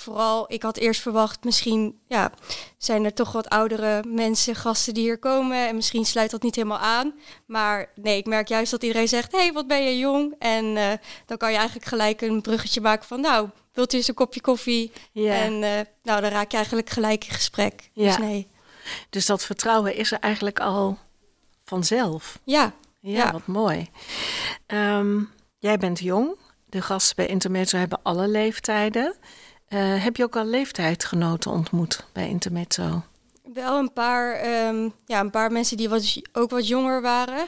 vooral, 0.00 0.44
ik 0.52 0.62
had 0.62 0.76
eerst 0.76 1.00
verwacht, 1.00 1.44
misschien 1.44 2.00
ja, 2.08 2.32
zijn 2.78 3.04
er 3.04 3.14
toch 3.14 3.32
wat 3.32 3.48
oudere 3.48 4.04
mensen, 4.08 4.54
gasten 4.54 4.94
die 4.94 5.02
hier 5.02 5.18
komen. 5.18 5.68
En 5.68 5.74
misschien 5.74 6.04
sluit 6.06 6.30
dat 6.30 6.42
niet 6.42 6.54
helemaal 6.54 6.78
aan. 6.78 7.14
Maar 7.46 7.90
nee, 7.94 8.16
ik 8.16 8.26
merk 8.26 8.48
juist 8.48 8.70
dat 8.70 8.82
iedereen 8.82 9.08
zegt, 9.08 9.32
hé, 9.32 9.38
hey, 9.38 9.52
wat 9.52 9.66
ben 9.66 9.82
je 9.84 9.98
jong? 9.98 10.34
En 10.38 10.76
eh, 10.76 10.92
dan 11.26 11.36
kan 11.36 11.50
je 11.50 11.56
eigenlijk 11.56 11.86
gelijk 11.88 12.20
een 12.20 12.40
bruggetje 12.40 12.80
maken 12.80 13.06
van, 13.06 13.20
nou, 13.20 13.48
wilt 13.72 13.92
u 13.92 13.96
eens 13.96 14.08
een 14.08 14.14
kopje 14.14 14.40
koffie? 14.40 14.92
En 15.14 15.62
eh, 15.62 15.80
nou, 16.02 16.20
dan 16.20 16.30
raak 16.30 16.50
je 16.50 16.56
eigenlijk 16.56 16.90
gelijk 16.90 17.24
in 17.24 17.34
gesprek. 17.34 17.90
Ja. 17.92 18.06
Dus 18.06 18.18
nee, 18.18 18.48
dus 19.10 19.26
dat 19.26 19.44
vertrouwen 19.44 19.94
is 19.94 20.12
er 20.12 20.18
eigenlijk 20.18 20.60
al 20.60 20.98
vanzelf. 21.64 22.38
ja. 22.44 22.72
Ja, 23.02 23.16
Ja. 23.16 23.32
wat 23.32 23.46
mooi. 23.46 23.88
Ehm, 24.66 25.20
jij 25.58 25.78
bent 25.78 25.98
jong. 25.98 26.36
De 26.66 26.82
gasten 26.82 27.16
bij 27.16 27.26
Intermezzo 27.26 27.76
hebben 27.76 28.00
alle 28.02 28.28
leeftijden. 28.28 29.16
Eh, 29.70 30.04
heb 30.04 30.16
je 30.16 30.22
ook 30.22 30.36
al 30.36 30.44
leeftijdgenoten 30.44 31.50
ontmoet 31.50 32.04
bij 32.12 32.28
Intermezzo? 32.28 33.02
Wel 33.54 33.78
een 33.78 33.92
paar, 33.92 34.34
ehm, 34.34 34.88
ja, 35.06 35.20
een 35.20 35.30
paar 35.30 35.52
mensen 35.52 35.76
die 35.76 35.88
wat, 35.88 36.20
ook 36.32 36.50
wat 36.50 36.68
jonger 36.68 37.02
waren. 37.02 37.46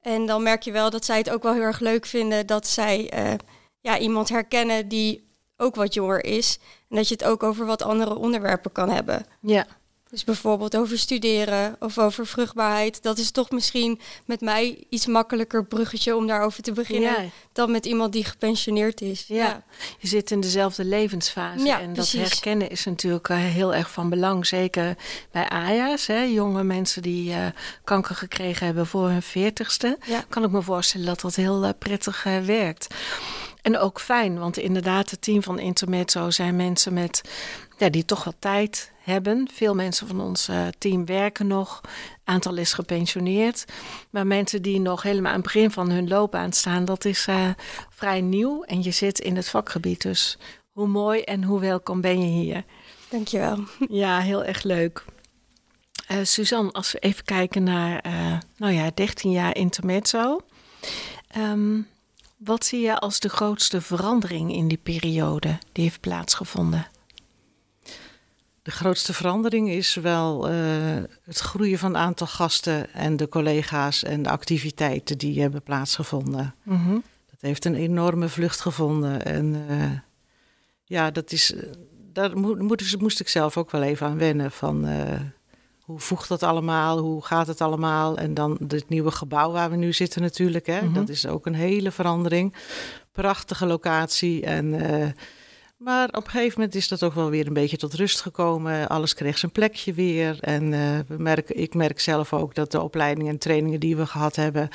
En 0.00 0.26
dan 0.26 0.42
merk 0.42 0.62
je 0.62 0.72
wel 0.72 0.90
dat 0.90 1.04
zij 1.04 1.18
het 1.18 1.30
ook 1.30 1.42
wel 1.42 1.52
heel 1.52 1.62
erg 1.62 1.80
leuk 1.80 2.06
vinden 2.06 2.46
dat 2.46 2.66
zij 2.66 3.10
eh, 3.10 3.34
ja, 3.80 3.98
iemand 3.98 4.28
herkennen 4.28 4.88
die 4.88 5.28
ook 5.56 5.74
wat 5.74 5.94
jonger 5.94 6.24
is. 6.24 6.58
En 6.88 6.96
dat 6.96 7.08
je 7.08 7.14
het 7.14 7.24
ook 7.24 7.42
over 7.42 7.66
wat 7.66 7.82
andere 7.82 8.16
onderwerpen 8.16 8.72
kan 8.72 8.90
hebben. 8.90 9.26
Ja. 9.40 9.66
Dus 10.10 10.24
bijvoorbeeld 10.24 10.76
over 10.76 10.98
studeren 10.98 11.76
of 11.78 11.98
over 11.98 12.26
vruchtbaarheid. 12.26 13.02
Dat 13.02 13.18
is 13.18 13.30
toch 13.30 13.50
misschien 13.50 14.00
met 14.24 14.40
mij 14.40 14.84
iets 14.88 15.06
makkelijker 15.06 15.64
bruggetje 15.64 16.16
om 16.16 16.26
daarover 16.26 16.62
te 16.62 16.72
beginnen. 16.72 17.30
Dan 17.52 17.70
met 17.70 17.86
iemand 17.86 18.12
die 18.12 18.24
gepensioneerd 18.24 19.00
is. 19.00 19.24
Ja, 19.28 19.62
je 19.98 20.08
zit 20.08 20.30
in 20.30 20.40
dezelfde 20.40 20.84
levensfase. 20.84 21.64
Ja, 21.64 21.80
en 21.80 21.92
dat 21.92 22.10
herkennen 22.10 22.70
is 22.70 22.84
natuurlijk 22.84 23.28
eh, 23.28 23.36
heel 23.36 23.74
erg 23.74 23.90
van 23.90 24.08
belang. 24.08 24.46
Zeker 24.46 24.96
bij 25.30 25.48
AJA's, 25.48 26.06
hè, 26.06 26.22
jonge 26.22 26.64
mensen 26.64 27.02
die 27.02 27.30
uh, 27.30 27.46
kanker 27.84 28.14
gekregen 28.14 28.66
hebben 28.66 28.86
voor 28.86 29.08
hun 29.08 29.22
veertigste. 29.22 29.98
Kan 30.28 30.44
ik 30.44 30.50
me 30.50 30.62
voorstellen 30.62 31.06
dat 31.06 31.20
dat 31.20 31.34
heel 31.34 31.64
uh, 31.64 31.70
prettig 31.78 32.22
werkt. 32.44 32.86
En 33.62 33.78
ook 33.78 34.00
fijn, 34.00 34.38
want 34.38 34.56
inderdaad, 34.56 35.10
het 35.10 35.22
team 35.22 35.42
van 35.42 35.58
Intermezzo 35.58 36.30
zijn 36.30 36.56
mensen 36.56 36.92
met, 36.92 37.30
ja, 37.78 37.88
die 37.88 38.04
toch 38.04 38.24
wel 38.24 38.34
tijd 38.38 38.92
hebben. 38.98 39.48
Veel 39.52 39.74
mensen 39.74 40.06
van 40.06 40.20
ons 40.20 40.48
uh, 40.48 40.66
team 40.78 41.06
werken 41.06 41.46
nog. 41.46 41.80
Aantal 42.24 42.56
is 42.56 42.72
gepensioneerd. 42.72 43.64
Maar 44.10 44.26
mensen 44.26 44.62
die 44.62 44.80
nog 44.80 45.02
helemaal 45.02 45.30
aan 45.30 45.36
het 45.36 45.52
begin 45.52 45.70
van 45.70 45.90
hun 45.90 46.08
loopbaan 46.08 46.52
staan, 46.52 46.84
dat 46.84 47.04
is 47.04 47.26
uh, 47.26 47.48
vrij 47.90 48.20
nieuw. 48.20 48.62
En 48.62 48.82
je 48.82 48.90
zit 48.90 49.18
in 49.18 49.36
het 49.36 49.48
vakgebied. 49.48 50.02
Dus 50.02 50.38
hoe 50.70 50.86
mooi 50.86 51.20
en 51.22 51.44
hoe 51.44 51.60
welkom 51.60 52.00
ben 52.00 52.20
je 52.20 52.42
hier. 52.42 52.64
Dankjewel. 53.08 53.58
Ja, 53.88 54.20
heel 54.20 54.44
erg 54.44 54.62
leuk. 54.62 55.04
Uh, 56.10 56.18
Suzanne, 56.22 56.72
als 56.72 56.92
we 56.92 56.98
even 56.98 57.24
kijken 57.24 57.62
naar, 57.62 58.02
nou 58.56 58.72
ja, 58.72 58.90
13 58.94 59.30
jaar 59.30 59.56
intermezzo. 59.56 60.40
Um, 61.36 61.88
wat 62.44 62.64
zie 62.64 62.80
je 62.80 62.98
als 62.98 63.20
de 63.20 63.28
grootste 63.28 63.80
verandering 63.80 64.52
in 64.52 64.68
die 64.68 64.78
periode 64.82 65.58
die 65.72 65.84
heeft 65.84 66.00
plaatsgevonden? 66.00 66.86
De 68.62 68.70
grootste 68.70 69.12
verandering 69.12 69.70
is 69.70 69.94
wel 69.94 70.50
uh, 70.50 70.54
het 71.24 71.38
groeien 71.38 71.78
van 71.78 71.92
het 71.92 72.02
aantal 72.02 72.26
gasten 72.26 72.92
en 72.92 73.16
de 73.16 73.28
collega's 73.28 74.02
en 74.02 74.22
de 74.22 74.28
activiteiten 74.28 75.18
die 75.18 75.40
hebben 75.40 75.62
plaatsgevonden. 75.62 76.54
Mm 76.62 76.84
-hmm. 76.84 77.02
Dat 77.30 77.40
heeft 77.40 77.64
een 77.64 77.74
enorme 77.74 78.28
vlucht 78.28 78.60
gevonden. 78.60 79.24
En 79.24 79.54
uh, 79.70 79.90
ja, 80.84 81.10
dat 81.10 81.32
is, 81.32 81.54
daar 82.12 82.38
moest, 82.38 83.00
moest 83.00 83.20
ik 83.20 83.28
zelf 83.28 83.56
ook 83.56 83.70
wel 83.70 83.82
even 83.82 84.06
aan 84.06 84.18
wennen. 84.18 84.50
Van, 84.50 84.88
uh, 84.88 85.20
hoe 85.90 86.00
voegt 86.00 86.28
dat 86.28 86.42
allemaal? 86.42 86.98
Hoe 86.98 87.24
gaat 87.24 87.46
het 87.46 87.60
allemaal? 87.60 88.16
En 88.16 88.34
dan 88.34 88.58
het 88.68 88.88
nieuwe 88.88 89.10
gebouw 89.10 89.52
waar 89.52 89.70
we 89.70 89.76
nu 89.76 89.92
zitten 89.92 90.22
natuurlijk. 90.22 90.66
Hè? 90.66 90.80
Mm 90.80 90.84
-hmm. 90.84 90.94
Dat 90.94 91.08
is 91.08 91.26
ook 91.26 91.46
een 91.46 91.54
hele 91.54 91.90
verandering. 91.90 92.54
Prachtige 93.12 93.66
locatie 93.66 94.44
en... 94.44 94.74
Maar 95.76 96.08
op 96.08 96.24
een 96.24 96.30
gegeven 96.30 96.60
moment 96.60 96.74
is 96.74 96.88
dat 96.88 97.02
ook 97.02 97.14
wel 97.14 97.30
weer 97.30 97.46
een 97.46 97.52
beetje 97.52 97.76
tot 97.76 97.94
rust 97.94 98.20
gekomen. 98.20 98.88
Alles 98.88 99.14
kreeg 99.14 99.38
zijn 99.38 99.52
plekje 99.52 99.92
weer. 99.92 100.38
En 100.40 100.72
uh, 100.72 100.98
we 101.06 101.16
merken, 101.18 101.56
ik 101.56 101.74
merk 101.74 102.00
zelf 102.00 102.32
ook 102.32 102.54
dat 102.54 102.70
de 102.70 102.80
opleidingen 102.80 103.32
en 103.32 103.38
trainingen 103.38 103.80
die 103.80 103.96
we 103.96 104.06
gehad 104.06 104.36
hebben. 104.36 104.68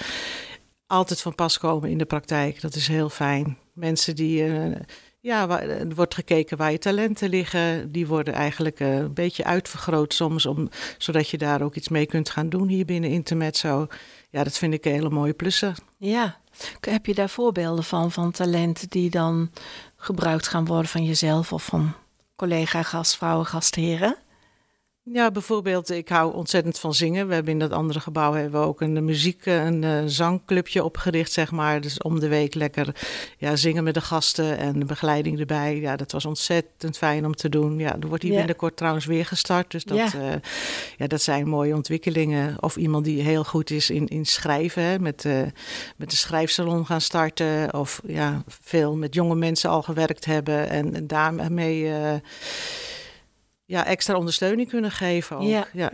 altijd 0.88 1.22
van 1.22 1.36
pas 1.36 1.58
komen 1.58 1.90
in 1.90 1.98
de 1.98 2.06
praktijk. 2.06 2.62
Dat 2.62 2.76
is 2.76 2.88
heel 2.88 3.10
fijn. 3.10 3.58
Mensen 3.74 4.16
die. 4.16 4.46
Uh, 4.46 4.76
ja, 5.26 5.62
er 5.62 5.96
wordt 5.96 6.14
gekeken 6.14 6.58
waar 6.58 6.72
je 6.72 6.78
talenten 6.78 7.30
liggen. 7.30 7.92
Die 7.92 8.08
worden 8.08 8.34
eigenlijk 8.34 8.80
uh, 8.80 8.96
een 8.96 9.14
beetje 9.14 9.44
uitvergroot 9.44 10.14
soms, 10.14 10.46
om, 10.46 10.70
zodat 10.98 11.30
je 11.30 11.38
daar 11.38 11.62
ook 11.62 11.76
iets 11.76 11.88
mee 11.88 12.06
kunt 12.06 12.30
gaan 12.30 12.50
doen 12.50 12.68
hier 12.68 12.86
binnen 12.86 13.10
Intermezzo. 13.10 13.88
Ja, 14.30 14.44
dat 14.44 14.58
vind 14.58 14.74
ik 14.74 14.86
een 14.86 14.92
hele 14.92 15.10
mooie 15.10 15.34
plussen. 15.34 15.76
Ja, 15.98 16.38
heb 16.80 17.06
je 17.06 17.14
daar 17.14 17.30
voorbeelden 17.30 17.84
van, 17.84 18.12
van 18.12 18.32
talenten 18.32 18.90
die 18.90 19.10
dan 19.10 19.52
gebruikt 19.96 20.48
gaan 20.48 20.66
worden 20.66 20.90
van 20.90 21.04
jezelf 21.04 21.54
of 21.54 21.66
van 21.66 21.94
collega, 22.36 22.84
gastvrouwen, 22.84 23.46
gastheren? 23.46 24.16
Ja, 25.14 25.32
bijvoorbeeld, 25.32 25.90
ik 25.90 26.10
hou 26.10 26.34
ontzettend 26.34 26.80
van 26.80 26.94
zingen. 26.94 27.28
We 27.28 27.34
hebben 27.34 27.52
in 27.52 27.60
dat 27.60 27.72
andere 27.72 28.00
gebouw 28.00 28.34
hebben 28.34 28.62
we 28.62 28.68
ook 28.68 28.82
een 28.82 29.06
muziek, 29.06 29.46
een 29.46 29.82
uh, 29.82 30.02
zangclubje 30.06 30.84
opgericht, 30.84 31.32
zeg 31.32 31.52
maar. 31.52 31.82
Dus 31.82 32.02
om 32.02 32.20
de 32.20 32.28
week 32.28 32.54
lekker 32.54 32.96
ja, 33.38 33.56
zingen 33.56 33.84
met 33.84 33.94
de 33.94 34.02
gasten 34.02 34.58
en 34.58 34.80
de 34.80 34.86
begeleiding 34.86 35.40
erbij. 35.40 35.80
Ja, 35.80 35.96
dat 35.96 36.12
was 36.12 36.26
ontzettend 36.26 36.98
fijn 36.98 37.26
om 37.26 37.36
te 37.36 37.50
doen. 37.50 37.80
Ja, 37.80 37.96
er 38.00 38.08
wordt 38.08 38.24
hier 38.24 38.36
binnenkort 38.36 38.78
trouwens 38.78 39.06
weer 39.06 39.26
gestart. 39.26 39.72
Dus 39.72 39.84
dat, 39.84 39.98
ja. 39.98 40.10
Uh, 40.16 40.34
ja, 40.98 41.08
dat 41.08 41.22
zijn 41.22 41.48
mooie 41.48 41.76
ontwikkelingen. 41.76 42.64
Of 42.64 42.76
iemand 42.76 43.06
die 43.06 43.22
heel 43.22 43.44
goed 43.44 43.70
is 43.70 43.90
in, 43.90 44.08
in 44.08 44.26
schrijven, 44.26 44.84
hè, 44.84 45.00
met, 45.00 45.24
uh, 45.24 45.42
met 45.96 46.10
de 46.10 46.16
schrijfsalon 46.16 46.86
gaan 46.86 47.02
starten. 47.02 47.74
Of 47.74 48.02
ja, 48.06 48.44
veel 48.48 48.96
met 48.96 49.14
jonge 49.14 49.36
mensen 49.36 49.70
al 49.70 49.82
gewerkt 49.82 50.26
hebben 50.26 50.70
en, 50.70 50.96
en 50.96 51.08
daarmee 51.08 51.92
ja, 53.66 53.86
extra 53.86 54.16
ondersteuning 54.16 54.70
kunnen 54.70 54.92
geven. 54.92 55.38
Ook. 55.38 55.44
Ja. 55.44 55.68
ja. 55.74 55.92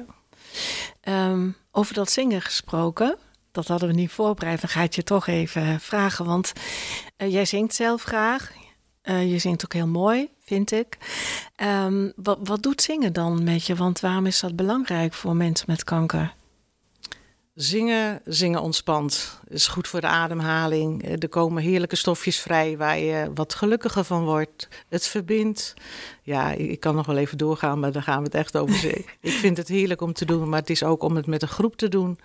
Um, 1.03 1.55
over 1.71 1.93
dat 1.93 2.11
zingen 2.11 2.41
gesproken, 2.41 3.17
dat 3.51 3.67
hadden 3.67 3.89
we 3.89 3.95
niet 3.95 4.11
voorbereid. 4.11 4.61
Dan 4.61 4.69
ga 4.69 4.81
ik 4.81 4.93
je 4.93 5.03
toch 5.03 5.27
even 5.27 5.79
vragen. 5.79 6.25
Want 6.25 6.53
uh, 7.17 7.31
jij 7.31 7.45
zingt 7.45 7.75
zelf 7.75 8.03
graag. 8.03 8.51
Uh, 9.03 9.31
je 9.31 9.37
zingt 9.37 9.65
ook 9.65 9.73
heel 9.73 9.87
mooi, 9.87 10.29
vind 10.39 10.71
ik. 10.71 10.97
Um, 11.63 12.13
wat, 12.15 12.37
wat 12.43 12.63
doet 12.63 12.81
zingen 12.81 13.13
dan 13.13 13.43
met 13.43 13.65
je? 13.65 13.75
Want 13.75 13.99
waarom 13.99 14.25
is 14.25 14.39
dat 14.39 14.55
belangrijk 14.55 15.13
voor 15.13 15.35
mensen 15.35 15.65
met 15.69 15.83
kanker? 15.83 16.33
Zingen, 17.61 18.21
zingen 18.25 18.61
ontspant. 18.61 19.39
Is 19.47 19.67
goed 19.67 19.87
voor 19.87 20.01
de 20.01 20.07
ademhaling. 20.07 21.21
Er 21.21 21.29
komen 21.29 21.63
heerlijke 21.63 21.95
stofjes 21.95 22.39
vrij 22.39 22.77
waar 22.77 22.99
je 22.99 23.31
wat 23.33 23.53
gelukkiger 23.53 24.03
van 24.03 24.23
wordt. 24.23 24.67
Het 24.89 25.07
verbindt. 25.07 25.73
Ja, 26.23 26.51
ik 26.51 26.79
kan 26.79 26.95
nog 26.95 27.05
wel 27.05 27.17
even 27.17 27.37
doorgaan, 27.37 27.79
maar 27.79 27.91
daar 27.91 28.03
gaan 28.03 28.17
we 28.17 28.23
het 28.23 28.35
echt 28.35 28.57
over 28.57 28.85
ik 29.19 29.31
vind 29.31 29.57
het 29.57 29.67
heerlijk 29.67 30.01
om 30.01 30.13
te 30.13 30.25
doen, 30.25 30.49
maar 30.49 30.59
het 30.59 30.69
is 30.69 30.83
ook 30.83 31.03
om 31.03 31.15
het 31.15 31.25
met 31.25 31.41
een 31.41 31.47
groep 31.47 31.75
te 31.75 31.87
doen. 31.87 32.19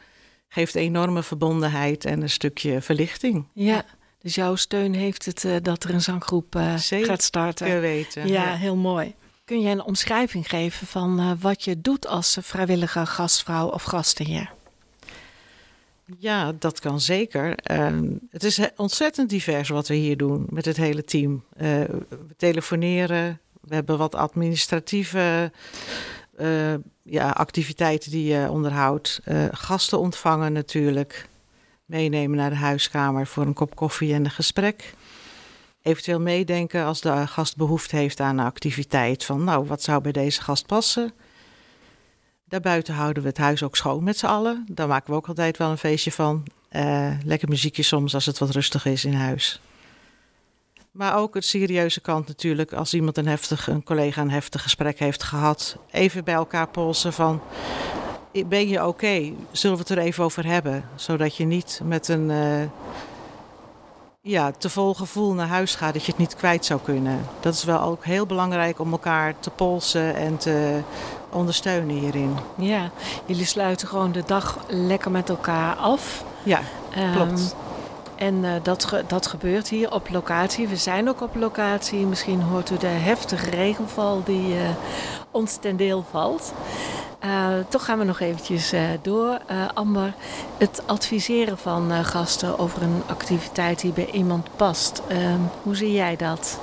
Geeft 0.49 0.75
enorme 0.75 1.23
verbondenheid 1.23 2.05
en 2.05 2.23
een 2.23 2.31
stukje 2.31 2.81
verlichting. 2.81 3.47
Ja. 3.53 3.85
Dus 4.19 4.35
jouw 4.35 4.55
steun 4.55 4.95
heeft 4.95 5.25
het 5.25 5.45
uh, 5.45 5.57
dat 5.63 5.85
er 5.85 5.95
een 5.95 6.03
zanggroep 6.03 6.55
uh, 6.57 6.75
gaat 6.79 7.23
starten. 7.23 7.67
Zeker 7.67 7.81
weten. 7.81 8.29
Ja, 8.29 8.45
ja, 8.45 8.55
heel 8.55 8.77
mooi. 8.77 9.15
Kun 9.45 9.61
je 9.61 9.69
een 9.69 9.83
omschrijving 9.83 10.49
geven 10.49 10.87
van 10.87 11.21
uh, 11.21 11.31
wat 11.41 11.65
je 11.65 11.81
doet 11.81 12.07
als 12.07 12.39
vrijwillige 12.41 13.07
gastvrouw 13.07 13.69
of 13.69 13.83
gastheer? 13.83 14.55
Ja, 16.19 16.53
dat 16.59 16.81
kan 16.81 17.01
zeker. 17.01 17.59
Uh, 17.71 17.99
het 18.31 18.45
is 18.45 18.61
ontzettend 18.77 19.31
divers 19.31 19.69
wat 19.69 19.89
we 19.89 19.95
hier 19.95 20.17
doen 20.17 20.47
met 20.51 20.65
het 20.65 20.77
hele 20.77 21.05
team. 21.05 21.45
Uh, 21.57 21.63
we 22.09 22.35
telefoneren, 22.37 23.41
we 23.61 23.75
hebben 23.75 23.99
wat 23.99 24.15
administratieve 24.15 25.53
uh, 26.41 26.75
ja, 27.03 27.31
activiteiten 27.31 28.11
die 28.11 28.33
je 28.33 28.51
onderhoudt. 28.51 29.21
gasten 29.51 29.99
ontvangen 29.99 30.53
natuurlijk. 30.53 31.29
Meenemen 31.85 32.37
naar 32.37 32.51
de 32.51 32.57
huiskamer 32.57 33.27
voor 33.27 33.47
een 33.47 33.55
kop 33.55 33.77
koffie 33.77 34.15
en 34.15 34.25
een 34.25 34.31
gesprek. 34.31 34.95
Eventueel 35.83 36.21
meedenken 36.21 36.85
als 36.85 37.01
de 37.01 37.27
gast 37.27 37.57
behoefte 37.57 37.97
heeft 37.97 38.21
aan 38.21 38.39
een 38.39 38.45
activiteit. 38.45 39.25
Van 39.25 39.45
nou, 39.45 39.67
wat 39.67 39.83
zou 39.83 40.03
bij 40.03 40.13
deze 40.13 40.43
gast 40.43 40.67
passen? 40.67 41.13
Daarbuiten 42.49 42.95
houden 42.95 43.23
we 43.23 43.29
het 43.29 43.39
huis 43.39 43.63
ook 43.63 43.77
schoon 43.77 44.05
met 44.05 44.19
z'n 44.19 44.27
allen. 44.27 44.67
Daar 44.71 44.89
maken 44.89 45.11
we 45.11 45.17
ook 45.17 45.29
altijd 45.29 45.57
wel 45.57 45.71
een 45.71 45.79
feestje 45.79 46.13
van. 46.13 46.45
Uh, 46.71 47.11
lekker 47.25 47.49
muziekje 47.49 47.83
soms 47.83 48.15
als 48.15 48.27
het 48.27 48.39
wat 48.39 48.51
rustig 48.51 48.87
is 48.87 49.05
in 49.05 49.15
huis. 49.15 49.61
Maar 50.91 51.17
ook 51.17 51.35
het 51.35 51.45
serieuze 51.45 52.01
kant 52.01 52.27
natuurlijk. 52.29 52.73
Als 52.73 52.95
iemand 52.95 53.17
een 53.17 53.27
heftig, 53.27 53.69
een 53.69 53.83
collega 53.83 54.21
een 54.21 54.31
heftig 54.31 54.63
gesprek 54.63 54.99
heeft 54.99 55.23
gehad. 55.23 55.77
Even 55.91 56.25
bij 56.25 56.35
elkaar 56.35 56.69
polsen 56.69 57.13
van... 57.13 57.43
Ben 58.47 58.69
je 58.69 58.87
oké? 58.87 59.33
Zullen 59.53 59.77
we 59.77 59.83
het 59.83 59.91
er 59.91 59.99
even 59.99 60.25
over 60.25 60.47
hebben? 60.47 60.89
Zodat 60.95 61.37
je 61.37 61.45
niet 61.45 61.81
met 61.85 62.09
een... 62.09 62.31
Uh, 62.31 62.63
ja, 64.27 64.51
te 64.59 64.71
vol 64.71 64.95
gevoel 64.95 65.33
naar 65.33 65.47
huis 65.47 65.75
gaat 65.75 65.93
dat 65.93 66.05
je 66.05 66.11
het 66.11 66.21
niet 66.21 66.37
kwijt 66.37 66.65
zou 66.65 66.81
kunnen. 66.81 67.27
Dat 67.41 67.55
is 67.55 67.65
wel 67.65 67.81
ook 67.81 68.05
heel 68.05 68.27
belangrijk 68.27 68.79
om 68.79 68.93
elkaar 68.93 69.35
te 69.41 69.51
polsen 69.51 70.15
en 70.15 70.37
te 70.37 70.81
ondersteunen 71.31 71.97
hierin. 71.97 72.37
Ja, 72.57 72.91
jullie 73.25 73.45
sluiten 73.45 73.89
gewoon 73.89 74.13
de 74.13 74.23
dag 74.27 74.59
lekker 74.69 75.11
met 75.11 75.29
elkaar 75.29 75.75
af. 75.75 76.25
Ja, 76.43 76.61
klopt. 77.15 77.41
Um, 77.41 77.65
en 78.17 78.35
uh, 78.35 78.51
dat, 78.63 78.85
ge 78.85 79.05
dat 79.07 79.27
gebeurt 79.27 79.69
hier 79.69 79.93
op 79.93 80.11
locatie. 80.11 80.69
We 80.69 80.77
zijn 80.77 81.09
ook 81.09 81.21
op 81.21 81.35
locatie. 81.35 82.07
Misschien 82.07 82.43
hoort 82.43 82.71
u 82.71 82.77
de 82.77 82.87
heftige 82.87 83.51
regenval 83.51 84.23
die 84.25 84.55
uh, 84.55 84.69
ons 85.31 85.57
ten 85.57 85.77
deel 85.77 86.05
valt. 86.11 86.53
Uh, 87.25 87.49
toch 87.69 87.85
gaan 87.85 87.99
we 87.99 88.05
nog 88.05 88.21
eventjes 88.21 88.73
door. 89.03 89.39
Amber, 89.75 90.15
het 90.59 90.83
adviseren 90.87 91.59
van 91.59 92.05
gasten 92.05 92.59
over 92.59 92.83
een 92.83 93.03
activiteit 93.07 93.81
die 93.81 93.93
bij 93.93 94.11
iemand 94.11 94.49
past. 94.57 95.03
Ehm, 95.09 95.41
hoe 95.63 95.77
zie 95.77 95.93
jij 95.93 96.17
dat? 96.17 96.59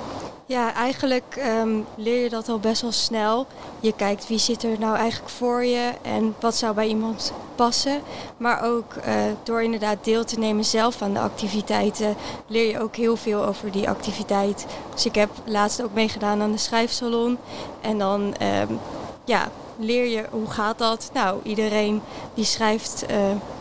Ja, 0.46 0.74
eigenlijk 0.74 1.42
um, 1.62 1.86
leer 1.96 2.22
je 2.22 2.28
dat 2.28 2.48
al 2.48 2.58
best 2.58 2.82
wel 2.82 2.92
snel. 2.92 3.46
Je 3.80 3.92
kijkt 3.92 4.28
wie 4.28 4.38
zit 4.38 4.62
er 4.62 4.78
nou 4.78 4.96
eigenlijk 4.96 5.30
voor 5.30 5.64
je 5.64 5.90
en 6.02 6.34
wat 6.40 6.56
zou 6.56 6.74
bij 6.74 6.86
iemand 6.86 7.32
passen. 7.54 8.00
Maar 8.36 8.62
ook 8.62 8.94
door 9.42 9.62
inderdaad 9.62 10.04
deel 10.04 10.24
te 10.24 10.38
nemen 10.38 10.64
zelf 10.64 11.02
aan 11.02 11.12
de 11.12 11.20
activiteiten, 11.20 12.16
leer 12.46 12.70
je 12.70 12.80
ook 12.80 12.96
heel 12.96 13.16
veel 13.16 13.44
over 13.44 13.72
die 13.72 13.88
activiteit. 13.88 14.66
Dus 14.94 15.06
ik 15.06 15.14
heb 15.14 15.30
laatst 15.44 15.82
ook 15.82 15.94
meegedaan 15.94 16.42
aan 16.42 16.52
de 16.52 16.58
schrijfsalon. 16.58 17.38
En 17.80 17.98
dan 17.98 18.20
um, 18.20 18.78
ja, 19.24 19.48
leer 19.78 20.06
je 20.06 20.26
hoe 20.30 20.50
gaat 20.50 20.78
dat? 20.78 21.10
Nou, 21.12 21.40
iedereen 21.42 22.02
die 22.34 22.44
schrijft, 22.44 23.04
uh, 23.10 23.16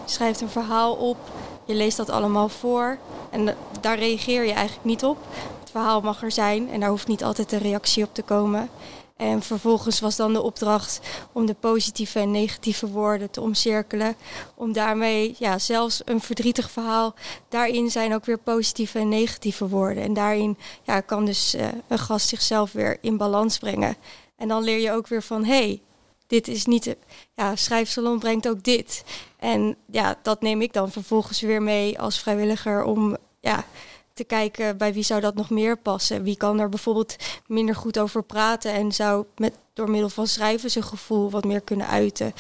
schrijft 0.06 0.42
een 0.42 0.50
verhaal 0.50 0.94
op. 0.94 1.18
Je 1.66 1.76
leest 1.76 1.98
dat 1.98 2.10
allemaal 2.10 2.50
voor. 2.50 2.98
En 3.30 3.56
daar 3.82 3.98
reageer 3.98 4.44
je 4.44 4.54
eigenlijk 4.54 4.86
niet 4.86 5.04
op. 5.04 5.18
Het 5.60 5.72
verhaal 5.72 6.02
mag 6.02 6.24
er 6.24 6.32
zijn 6.32 6.70
en 6.70 6.80
daar 6.80 6.90
hoeft 6.90 7.08
niet 7.08 7.24
altijd 7.24 7.52
een 7.52 7.60
reactie 7.60 8.04
op 8.04 8.14
te 8.14 8.22
komen. 8.22 8.70
En 9.16 9.42
vervolgens 9.42 10.00
was 10.00 10.16
dan 10.16 10.34
de 10.34 10.42
opdracht 10.42 11.00
om 11.32 11.46
de 11.46 11.54
positieve 11.54 12.20
en 12.20 12.32
negatieve 12.32 12.88
woorden 12.88 13.32
te 13.32 13.42
omcirkelen. 13.42 14.16
Om 14.56 14.74
daarmee, 14.74 15.36
ja, 15.40 15.60
zelfs 15.60 16.02
een 16.06 16.22
verdrietig 16.22 16.72
verhaal, 16.72 17.14
daarin 17.50 17.92
zijn 17.92 18.14
ook 18.14 18.26
weer 18.26 18.38
positieve 18.38 19.00
en 19.00 19.10
negatieve 19.10 19.68
woorden. 19.68 20.04
En 20.04 20.14
daarin 20.14 20.58
ja, 20.84 21.02
kan 21.02 21.26
dus 21.26 21.56
uh, 21.56 21.68
een 21.88 22.00
gast 22.00 22.28
zichzelf 22.28 22.72
weer 22.72 22.98
in 23.02 23.18
balans 23.18 23.58
brengen. 23.58 23.96
En 24.38 24.48
dan 24.48 24.64
leer 24.64 24.80
je 24.80 24.92
ook 24.92 25.08
weer 25.08 25.24
van, 25.24 25.44
hé, 25.44 25.56
hey, 25.56 25.82
dit 26.28 26.48
is 26.48 26.66
niet, 26.66 26.96
ja, 27.36 27.56
schrijfsalon 27.56 28.20
brengt 28.20 28.48
ook 28.48 28.64
dit. 28.64 29.04
En 29.38 29.76
ja, 29.92 30.16
dat 30.22 30.42
neem 30.42 30.62
ik 30.62 30.74
dan 30.74 30.92
vervolgens 30.92 31.42
weer 31.42 31.62
mee 31.62 32.00
als 32.00 32.20
vrijwilliger 32.20 32.84
om, 32.84 33.18
ja, 33.40 33.66
te 34.14 34.24
kijken 34.24 34.78
bij 34.78 34.94
wie 34.94 35.04
zou 35.04 35.22
dat 35.22 35.36
nog 35.36 35.50
meer 35.50 35.78
passen. 35.78 36.24
Wie 36.24 36.38
kan 36.38 36.60
er 36.60 36.70
bijvoorbeeld 36.70 37.16
minder 37.48 37.76
goed 37.76 38.00
over 38.00 38.24
praten 38.24 38.74
en 38.74 38.92
zou 38.92 39.26
met, 39.38 39.54
door 39.74 39.90
middel 39.90 40.10
van 40.10 40.28
schrijven 40.28 40.72
zijn 40.72 40.84
gevoel 40.84 41.30
wat 41.30 41.46
meer 41.46 41.62
kunnen 41.62 41.88
uiten. 41.88 42.34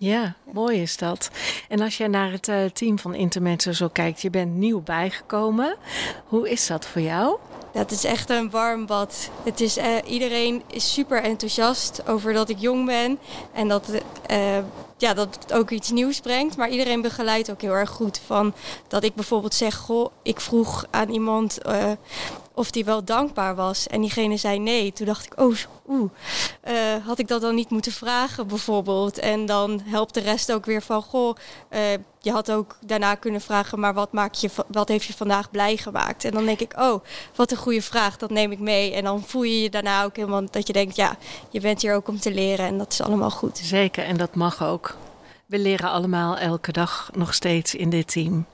Ja, 0.00 0.34
mooi 0.52 0.82
is 0.82 0.96
dat. 0.96 1.30
En 1.68 1.80
als 1.80 1.96
je 1.96 2.08
naar 2.08 2.32
het 2.32 2.48
uh, 2.48 2.64
team 2.64 2.98
van 2.98 3.14
Intermensen 3.14 3.74
zo 3.74 3.88
kijkt, 3.88 4.22
je 4.22 4.30
bent 4.30 4.54
nieuw 4.54 4.80
bijgekomen. 4.80 5.76
Hoe 6.26 6.50
is 6.50 6.66
dat 6.66 6.86
voor 6.86 7.00
jou? 7.00 7.38
Dat 7.72 7.90
is 7.90 8.04
echt 8.04 8.30
een 8.30 8.50
warm 8.50 8.86
bad. 8.86 9.30
Het 9.44 9.60
is, 9.60 9.78
uh, 9.78 9.84
iedereen 10.06 10.62
is 10.66 10.92
super 10.92 11.22
enthousiast 11.22 12.08
over 12.08 12.32
dat 12.32 12.48
ik 12.48 12.58
jong 12.58 12.86
ben 12.86 13.18
en 13.52 13.68
dat 13.68 13.88
uh, 14.30 14.58
ja, 14.96 15.14
dat 15.14 15.38
het 15.40 15.52
ook 15.52 15.70
iets 15.70 15.90
nieuws 15.90 16.20
brengt. 16.20 16.56
Maar 16.56 16.68
iedereen 16.68 17.00
begeleidt 17.00 17.50
ook 17.50 17.60
heel 17.60 17.74
erg 17.74 17.90
goed. 17.90 18.20
Van 18.26 18.54
dat 18.88 19.04
ik 19.04 19.14
bijvoorbeeld 19.14 19.54
zeg, 19.54 19.76
goh, 19.76 20.10
ik 20.22 20.40
vroeg 20.40 20.86
aan 20.90 21.10
iemand 21.10 21.58
of 22.58 22.70
die 22.70 22.84
wel 22.84 23.04
dankbaar 23.04 23.54
was. 23.54 23.86
En 23.86 24.00
diegene 24.00 24.36
zei 24.36 24.58
nee. 24.58 24.92
Toen 24.92 25.06
dacht 25.06 25.26
ik, 25.26 25.40
oh, 25.40 25.54
oeh, 25.88 26.10
uh, 26.68 26.74
had 27.06 27.18
ik 27.18 27.28
dat 27.28 27.40
dan 27.40 27.54
niet 27.54 27.70
moeten 27.70 27.92
vragen 27.92 28.46
bijvoorbeeld? 28.46 29.18
En 29.18 29.46
dan 29.46 29.80
helpt 29.84 30.14
de 30.14 30.20
rest 30.20 30.52
ook 30.52 30.64
weer 30.66 30.82
van, 30.82 31.02
goh, 31.02 31.36
uh, 31.70 31.80
je 32.20 32.30
had 32.30 32.50
ook 32.50 32.76
daarna 32.80 33.14
kunnen 33.14 33.40
vragen, 33.40 33.80
maar 33.80 33.94
wat, 33.94 34.12
maak 34.12 34.34
je, 34.34 34.50
wat 34.68 34.88
heeft 34.88 35.04
je 35.04 35.12
vandaag 35.12 35.50
blij 35.50 35.76
gemaakt? 35.76 36.24
En 36.24 36.30
dan 36.30 36.44
denk 36.44 36.60
ik, 36.60 36.74
oh, 36.78 37.04
wat 37.34 37.50
een 37.50 37.56
goede 37.56 37.82
vraag, 37.82 38.16
dat 38.16 38.30
neem 38.30 38.52
ik 38.52 38.58
mee. 38.58 38.94
En 38.94 39.04
dan 39.04 39.22
voel 39.22 39.42
je 39.42 39.62
je 39.62 39.70
daarna 39.70 40.04
ook 40.04 40.16
helemaal 40.16 40.44
dat 40.50 40.66
je 40.66 40.72
denkt, 40.72 40.96
ja, 40.96 41.16
je 41.50 41.60
bent 41.60 41.82
hier 41.82 41.94
ook 41.94 42.08
om 42.08 42.20
te 42.20 42.32
leren 42.34 42.66
en 42.66 42.78
dat 42.78 42.92
is 42.92 43.00
allemaal 43.00 43.30
goed. 43.30 43.58
Zeker, 43.58 44.04
en 44.04 44.16
dat 44.16 44.34
mag 44.34 44.64
ook. 44.64 44.96
We 45.46 45.58
leren 45.58 45.90
allemaal 45.90 46.36
elke 46.36 46.72
dag 46.72 47.10
nog 47.14 47.34
steeds 47.34 47.74
in 47.74 47.90
dit 47.90 48.12
team. 48.12 48.46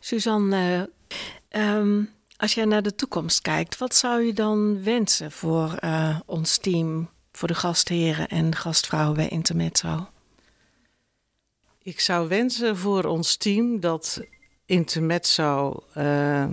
Suzanne, 0.00 0.90
uh, 1.50 1.74
um, 1.76 2.13
als 2.36 2.54
jij 2.54 2.64
naar 2.64 2.82
de 2.82 2.94
toekomst 2.94 3.40
kijkt, 3.40 3.78
wat 3.78 3.94
zou 3.94 4.22
je 4.22 4.32
dan 4.32 4.82
wensen 4.82 5.32
voor 5.32 5.78
uh, 5.84 6.18
ons 6.26 6.58
team, 6.58 7.08
voor 7.32 7.48
de 7.48 7.54
gastheren 7.54 8.28
en 8.28 8.56
gastvrouwen 8.56 9.16
bij 9.16 9.28
Intermezzo? 9.28 10.08
Ik 11.82 12.00
zou 12.00 12.28
wensen 12.28 12.76
voor 12.76 13.04
ons 13.04 13.36
team 13.36 13.80
dat 13.80 14.20
Intermezzo 14.66 15.84
uh, 15.96 16.44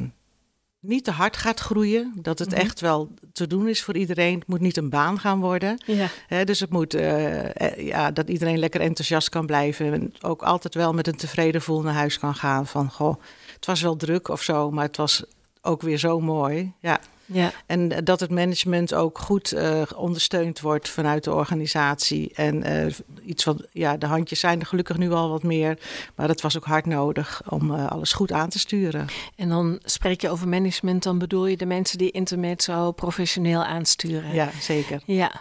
niet 0.80 1.04
te 1.04 1.12
hard 1.12 1.38
gaat 1.38 1.60
groeien. 1.60 2.14
Dat 2.16 2.40
het 2.40 2.50
mm 2.50 2.54
-hmm. 2.54 2.64
echt 2.64 2.80
wel 2.80 3.10
te 3.34 3.48
doen 3.48 3.68
is 3.68 3.84
voor 3.84 3.98
iedereen. 3.98 4.40
Het 4.40 4.48
moet 4.48 4.60
niet 4.60 4.78
een 4.78 4.90
baan 4.90 5.20
gaan 5.20 5.40
worden. 5.40 5.84
Ja. 5.86 6.08
He, 6.28 6.44
dus 6.44 6.60
het 6.60 6.70
moet 6.70 6.96
uh, 6.96 7.88
ja, 7.88 8.12
dat 8.12 8.30
iedereen 8.30 8.60
lekker 8.60 8.82
enthousiast 8.82 9.30
kan 9.30 9.46
blijven. 9.46 9.94
En 9.94 10.14
ook 10.22 10.42
altijd 10.42 10.74
wel 10.74 10.94
met 10.94 11.08
een 11.08 11.16
tevreden 11.16 11.62
gevoel 11.62 11.82
naar 11.82 11.94
huis 11.94 12.20
kan 12.20 12.36
gaan. 12.36 12.68
Van 12.68 12.92
goh, 12.92 13.22
het 13.56 13.66
was 13.66 13.82
wel 13.82 13.96
druk 13.96 14.28
of 14.28 14.42
zo, 14.42 14.72
maar 14.72 14.86
het 14.86 14.98
was 14.98 15.24
ook 15.62 15.82
weer 15.82 15.98
zo 15.98 16.20
mooi. 16.20 16.74
Ja. 16.80 17.00
Ja. 17.34 17.52
En 17.66 17.90
dat 18.04 18.20
het 18.20 18.32
management 18.32 18.94
ook 18.94 19.20
goed 19.20 19.54
uh, 19.54 19.82
ondersteund 19.96 20.60
wordt 20.60 20.90
vanuit 20.90 21.24
de 21.24 21.34
organisatie. 21.34 22.32
En 22.34 22.70
uh, 22.70 22.94
iets 23.26 23.44
wat, 23.44 23.68
ja, 23.72 23.98
de 23.98 24.06
handjes 24.06 24.40
zijn 24.40 24.60
er 24.60 24.66
gelukkig 24.66 24.98
nu 24.98 25.12
al 25.12 25.30
wat 25.30 25.44
meer. 25.44 25.78
Maar 26.16 26.28
het 26.28 26.42
was 26.42 26.58
ook 26.58 26.66
hard 26.66 26.86
nodig 26.86 27.42
om 27.50 27.72
uh, 27.72 27.88
alles 27.88 28.14
goed 28.14 28.32
aan 28.32 28.50
te 28.50 28.60
sturen. 28.60 29.08
En 29.36 29.50
dan 29.50 29.80
spreek 29.84 30.22
je 30.22 30.30
over 30.30 30.48
management, 30.48 31.04
dan 31.04 31.18
bedoel 31.18 31.46
je 31.46 31.58
de 31.58 31.66
mensen 31.66 31.98
die 31.98 32.12
internet 32.12 32.64
zo 32.64 32.92
professioneel 32.92 33.64
aansturen. 33.64 34.34
Ja, 34.34 34.50
zeker. 34.60 35.02
Ja. 35.06 35.32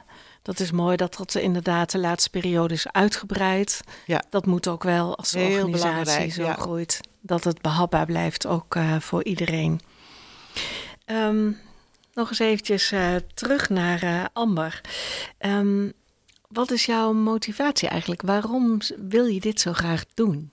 Dat 0.42 0.60
is 0.60 0.70
mooi 0.70 0.96
dat 0.96 1.16
dat 1.16 1.34
inderdaad 1.34 1.92
de 1.92 1.98
laatste 1.98 2.30
periode 2.30 2.74
is 2.74 2.92
uitgebreid. 2.92 3.80
Ja. 4.06 4.22
Dat 4.30 4.46
moet 4.46 4.68
ook 4.68 4.82
wel 4.82 5.16
als 5.16 5.30
de 5.30 5.38
Heel 5.38 5.64
organisatie 5.64 6.30
zo 6.30 6.42
ja. 6.42 6.54
groeit. 6.54 7.00
Dat 7.20 7.44
het 7.44 7.62
behapbaar 7.62 8.06
blijft 8.06 8.46
ook 8.46 8.76
voor 8.98 9.24
iedereen. 9.24 9.80
Um, 11.06 11.58
nog 12.14 12.28
eens 12.28 12.38
eventjes 12.38 12.92
uh, 12.92 13.14
terug 13.34 13.68
naar 13.68 14.04
uh, 14.04 14.24
Amber. 14.32 14.80
Um, 15.38 15.92
wat 16.48 16.70
is 16.70 16.86
jouw 16.86 17.12
motivatie 17.12 17.88
eigenlijk? 17.88 18.22
Waarom 18.22 18.78
wil 18.96 19.26
je 19.26 19.40
dit 19.40 19.60
zo 19.60 19.72
graag 19.72 20.04
doen? 20.14 20.50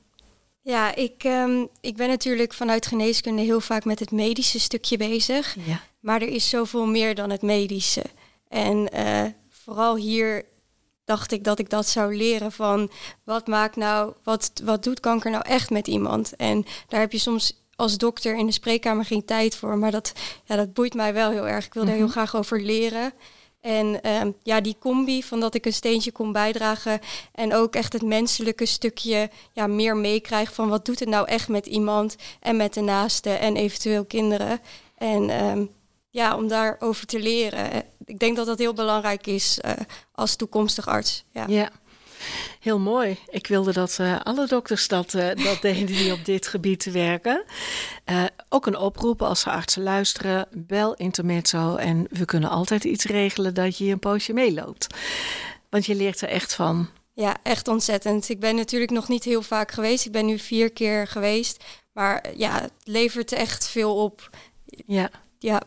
Ja, 0.61 0.95
ik, 0.95 1.23
um, 1.23 1.67
ik 1.81 1.95
ben 1.95 2.07
natuurlijk 2.07 2.53
vanuit 2.53 2.85
geneeskunde 2.85 3.41
heel 3.41 3.61
vaak 3.61 3.85
met 3.85 3.99
het 3.99 4.11
medische 4.11 4.59
stukje 4.59 4.97
bezig. 4.97 5.55
Ja. 5.65 5.81
Maar 5.99 6.21
er 6.21 6.27
is 6.27 6.49
zoveel 6.49 6.85
meer 6.85 7.15
dan 7.15 7.29
het 7.29 7.41
medische. 7.41 8.03
En 8.47 8.89
uh, 8.93 9.23
vooral 9.49 9.95
hier 9.95 10.45
dacht 11.05 11.31
ik 11.31 11.43
dat 11.43 11.59
ik 11.59 11.69
dat 11.69 11.87
zou 11.87 12.15
leren 12.15 12.51
van 12.51 12.91
wat 13.23 13.47
maakt 13.47 13.75
nou, 13.75 14.13
wat, 14.23 14.51
wat 14.63 14.83
doet 14.83 14.99
kanker 14.99 15.31
nou 15.31 15.43
echt 15.47 15.69
met 15.69 15.87
iemand? 15.87 16.35
En 16.35 16.65
daar 16.87 16.99
heb 16.99 17.11
je 17.11 17.17
soms 17.17 17.66
als 17.77 17.97
dokter 17.97 18.37
in 18.37 18.45
de 18.45 18.51
spreekkamer 18.51 19.05
geen 19.05 19.25
tijd 19.25 19.55
voor. 19.55 19.77
Maar 19.77 19.91
dat, 19.91 20.13
ja, 20.43 20.55
dat 20.55 20.73
boeit 20.73 20.93
mij 20.93 21.13
wel 21.13 21.31
heel 21.31 21.47
erg. 21.47 21.65
Ik 21.65 21.73
wil 21.73 21.83
mm 21.83 21.89
-hmm. 21.89 21.97
daar 21.97 22.07
heel 22.07 22.15
graag 22.15 22.35
over 22.35 22.61
leren. 22.61 23.13
En 23.61 24.09
um, 24.21 24.35
ja, 24.43 24.61
die 24.61 24.75
combi 24.79 25.23
van 25.23 25.39
dat 25.39 25.55
ik 25.55 25.65
een 25.65 25.73
steentje 25.73 26.11
kon 26.11 26.31
bijdragen 26.31 26.99
en 27.33 27.53
ook 27.53 27.75
echt 27.75 27.93
het 27.93 28.01
menselijke 28.01 28.65
stukje 28.65 29.29
ja, 29.53 29.67
meer 29.67 29.97
meekrijg 29.97 30.53
van 30.53 30.69
wat 30.69 30.85
doet 30.85 30.99
het 30.99 31.09
nou 31.09 31.27
echt 31.27 31.47
met 31.47 31.65
iemand 31.65 32.15
en 32.39 32.57
met 32.57 32.73
de 32.73 32.81
naasten 32.81 33.39
en 33.39 33.55
eventueel 33.55 34.05
kinderen. 34.05 34.59
En 34.97 35.43
um, 35.43 35.69
ja, 36.09 36.35
om 36.35 36.47
daarover 36.47 37.05
te 37.05 37.19
leren. 37.19 37.83
Ik 38.05 38.19
denk 38.19 38.35
dat 38.35 38.45
dat 38.45 38.57
heel 38.57 38.73
belangrijk 38.73 39.27
is 39.27 39.59
uh, 39.65 39.71
als 40.11 40.35
toekomstig 40.35 40.87
arts. 40.87 41.23
Ja. 41.31 41.45
ja. 41.47 41.69
Heel 42.59 42.79
mooi. 42.79 43.17
Ik 43.29 43.47
wilde 43.47 43.73
dat 43.73 43.97
uh, 44.01 44.19
alle 44.23 44.47
dokters 44.47 44.87
dat, 44.87 45.13
uh, 45.13 45.27
dat 45.45 45.61
deden 45.61 45.85
die 45.85 46.13
op 46.13 46.25
dit 46.25 46.47
gebied 46.47 46.91
werken. 46.91 47.43
Uh, 48.05 48.23
ook 48.49 48.65
een 48.65 48.77
oproep 48.77 49.21
als 49.21 49.43
de 49.43 49.49
artsen 49.49 49.83
luisteren. 49.83 50.47
Bel 50.51 50.93
Intermezzo 50.93 51.75
en 51.75 52.07
we 52.09 52.25
kunnen 52.25 52.49
altijd 52.49 52.83
iets 52.83 53.05
regelen 53.05 53.53
dat 53.53 53.77
je 53.77 53.91
een 53.91 53.99
poosje 53.99 54.33
meeloopt. 54.33 54.87
Want 55.69 55.85
je 55.85 55.95
leert 55.95 56.21
er 56.21 56.29
echt 56.29 56.53
van. 56.53 56.89
Ja, 57.13 57.35
echt 57.43 57.67
ontzettend. 57.67 58.29
Ik 58.29 58.39
ben 58.39 58.55
natuurlijk 58.55 58.91
nog 58.91 59.07
niet 59.07 59.23
heel 59.23 59.41
vaak 59.41 59.71
geweest. 59.71 60.05
Ik 60.05 60.11
ben 60.11 60.25
nu 60.25 60.39
vier 60.39 60.71
keer 60.71 61.07
geweest. 61.07 61.63
Maar 61.91 62.25
ja, 62.35 62.61
het 62.61 62.73
levert 62.83 63.31
echt 63.31 63.67
veel 63.67 63.95
op. 63.95 64.29
Ja. 64.85 65.09
Ja. 65.39 65.61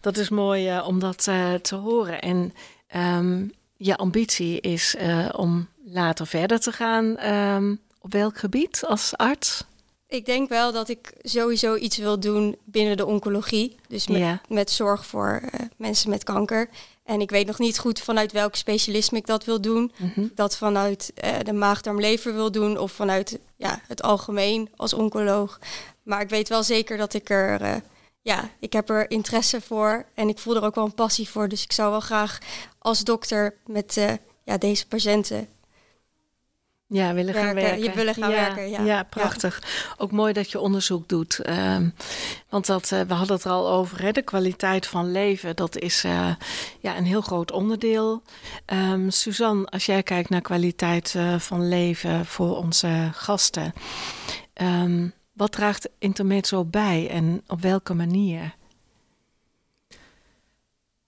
Dat 0.00 0.16
is 0.16 0.28
mooi 0.28 0.80
om 0.80 0.98
dat 0.98 1.22
te 1.62 1.74
horen. 1.74 2.20
En 2.20 2.52
um, 2.96 3.52
je 3.82 3.96
ambitie 3.96 4.60
is 4.60 4.94
uh, 4.98 5.28
om 5.36 5.68
later 5.84 6.26
verder 6.26 6.60
te 6.60 6.72
gaan. 6.72 7.26
Um, 7.26 7.80
op 8.00 8.12
welk 8.12 8.38
gebied 8.38 8.84
als 8.86 9.16
arts? 9.16 9.64
Ik 10.08 10.26
denk 10.26 10.48
wel 10.48 10.72
dat 10.72 10.88
ik 10.88 11.12
sowieso 11.22 11.76
iets 11.76 11.96
wil 11.96 12.20
doen 12.20 12.56
binnen 12.64 12.96
de 12.96 13.06
oncologie. 13.06 13.76
Dus 13.88 14.06
met, 14.06 14.18
ja. 14.18 14.40
met 14.48 14.70
zorg 14.70 15.06
voor 15.06 15.40
uh, 15.44 15.60
mensen 15.76 16.10
met 16.10 16.24
kanker. 16.24 16.68
En 17.04 17.20
ik 17.20 17.30
weet 17.30 17.46
nog 17.46 17.58
niet 17.58 17.78
goed 17.78 18.00
vanuit 18.00 18.32
welk 18.32 18.54
specialisme 18.54 19.18
ik 19.18 19.26
dat 19.26 19.44
wil 19.44 19.60
doen. 19.60 19.92
Mm 19.96 20.12
-hmm. 20.14 20.30
Dat 20.34 20.56
vanuit 20.56 21.12
uh, 21.24 21.30
de 21.42 21.52
maag-darm-lever 21.52 22.34
wil 22.34 22.52
doen 22.52 22.78
of 22.78 22.92
vanuit 22.92 23.38
ja, 23.56 23.80
het 23.86 24.02
algemeen 24.02 24.68
als 24.76 24.94
oncoloog. 24.94 25.58
Maar 26.02 26.20
ik 26.20 26.28
weet 26.28 26.48
wel 26.48 26.62
zeker 26.62 26.96
dat 26.96 27.14
ik 27.14 27.30
er 27.30 27.82
ja, 28.22 28.50
ik 28.58 28.72
heb 28.72 28.90
er 28.90 29.10
interesse 29.10 29.60
voor 29.60 30.06
en 30.14 30.28
ik 30.28 30.38
voel 30.38 30.56
er 30.56 30.64
ook 30.64 30.74
wel 30.74 30.84
een 30.84 30.94
passie 30.94 31.28
voor. 31.28 31.48
Dus 31.48 31.62
ik 31.62 31.72
zou 31.72 31.90
wel 31.90 32.00
graag 32.00 32.38
als 32.78 33.04
dokter 33.04 33.54
met 33.66 33.96
uh, 33.96 34.12
ja, 34.44 34.58
deze 34.58 34.86
patiënten 34.86 35.48
ja, 36.86 37.14
willen 37.14 37.34
gaan 37.34 37.54
werken. 37.54 37.82
Je 37.82 37.92
willen 37.92 38.14
gaan 38.14 38.30
ja, 38.30 38.36
werken, 38.36 38.70
ja. 38.70 38.82
Ja, 38.82 39.02
prachtig. 39.02 39.60
Ja. 39.62 39.94
Ook 39.96 40.10
mooi 40.10 40.32
dat 40.32 40.50
je 40.50 40.58
onderzoek 40.58 41.08
doet. 41.08 41.48
Um, 41.48 41.94
want 42.48 42.66
dat, 42.66 42.90
uh, 42.90 43.00
we 43.00 43.14
hadden 43.14 43.36
het 43.36 43.44
er 43.44 43.50
al 43.50 43.70
over, 43.70 44.02
hè, 44.02 44.12
de 44.12 44.22
kwaliteit 44.22 44.86
van 44.86 45.12
leven. 45.12 45.56
Dat 45.56 45.78
is 45.78 46.04
uh, 46.04 46.34
ja, 46.80 46.96
een 46.96 47.06
heel 47.06 47.20
groot 47.20 47.52
onderdeel. 47.52 48.22
Um, 48.66 49.10
Suzanne, 49.10 49.66
als 49.66 49.86
jij 49.86 50.02
kijkt 50.02 50.28
naar 50.28 50.40
kwaliteit 50.40 51.14
van 51.38 51.68
leven 51.68 52.26
voor 52.26 52.56
onze 52.56 53.10
gasten... 53.12 53.72
Um, 54.62 55.12
wat 55.40 55.52
draagt 55.52 55.88
Intermezzo 55.98 56.64
bij 56.64 57.08
en 57.08 57.42
op 57.46 57.60
welke 57.60 57.94
manier? 57.94 58.54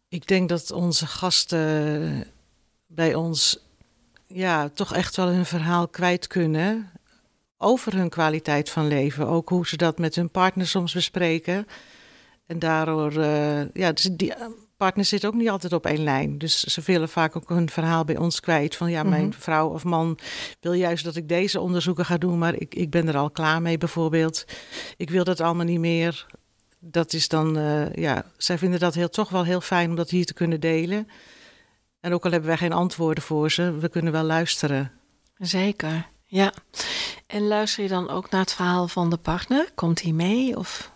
Ik 0.09 0.27
denk 0.27 0.49
dat 0.49 0.71
onze 0.71 1.07
gasten 1.07 2.25
bij 2.87 3.14
ons 3.14 3.59
ja, 4.27 4.68
toch 4.68 4.95
echt 4.95 5.16
wel 5.16 5.29
hun 5.29 5.47
verhaal 5.47 5.88
kwijt 5.88 6.27
kunnen 6.27 6.90
over 7.59 7.95
hun 7.95 8.09
kwaliteit 8.09 8.71
van 8.71 8.87
leven. 8.87 9.27
Ook 9.29 9.49
hoe 9.49 9.66
ze 9.66 9.77
dat 9.77 9.99
met 9.99 10.14
hun 10.14 10.31
partner 10.31 10.66
soms 10.66 10.92
bespreken. 10.92 11.66
En 12.47 12.59
daardoor, 12.59 13.12
uh, 13.12 13.73
ja, 13.73 13.92
dus 13.92 14.09
die 14.12 14.35
partner 14.83 15.05
zit 15.05 15.27
ook 15.27 15.35
niet 15.35 15.49
altijd 15.49 15.73
op 15.73 15.87
één 15.87 16.03
lijn. 16.03 16.38
Dus 16.38 16.62
ze 16.62 16.81
willen 16.85 17.09
vaak 17.09 17.37
ook 17.37 17.49
hun 17.49 17.71
verhaal 17.71 18.05
bij 18.05 18.16
ons 18.16 18.40
kwijt. 18.40 18.77
Van 18.77 18.90
ja, 18.90 19.03
mijn 19.03 19.29
mhm. 19.29 19.38
vrouw 19.38 19.68
of 19.68 19.85
man 19.85 20.18
wil 20.61 20.73
juist 20.73 21.05
dat 21.05 21.16
ik 21.16 21.29
deze 21.29 21.61
onderzoeken 21.61 22.05
ga 22.05 22.18
doen, 22.18 22.38
maar 22.38 22.55
ik, 22.55 22.75
ik 22.75 22.90
ben 22.90 23.09
er 23.09 23.16
al 23.16 23.31
klaar 23.31 23.62
mee 23.62 23.79
bijvoorbeeld. 23.79 24.45
Ik 24.97 25.11
wil 25.11 25.25
dat 25.25 25.40
allemaal 25.40 25.64
niet 25.64 25.79
meer. 25.79 26.27
Dat 26.79 27.12
is 27.12 27.29
dan, 27.29 27.59
uh, 27.59 27.92
ja, 27.92 28.25
zij 28.37 28.59
vinden 28.59 28.81
dat 28.81 28.95
heel, 28.95 29.09
toch 29.09 29.29
wel 29.29 29.45
heel 29.45 29.61
fijn 29.61 29.90
om 29.90 29.97
dat 29.97 30.11
hier 30.11 30.27
te 30.27 30.35
kunnen 30.35 30.61
delen. 30.61 31.09
En 32.01 32.12
ook 32.12 32.25
al 32.25 32.31
hebben 32.31 32.49
wij 32.49 32.59
geen 32.59 32.73
antwoorden 32.73 33.25
voor 33.25 33.51
ze, 33.51 33.79
we 33.79 33.88
kunnen 33.88 34.12
wel 34.12 34.25
luisteren. 34.25 34.92
Zeker, 35.38 36.09
ja. 36.27 36.53
En 37.27 37.47
luister 37.47 37.83
je 37.83 37.88
dan 37.88 38.11
ook 38.11 38.31
naar 38.31 38.40
het 38.40 38.53
verhaal 38.53 38.88
van 38.88 39.11
de 39.11 39.16
partner? 39.16 39.71
Komt 39.75 40.03
hij 40.03 40.12
mee? 40.12 40.57
Of? 40.57 40.92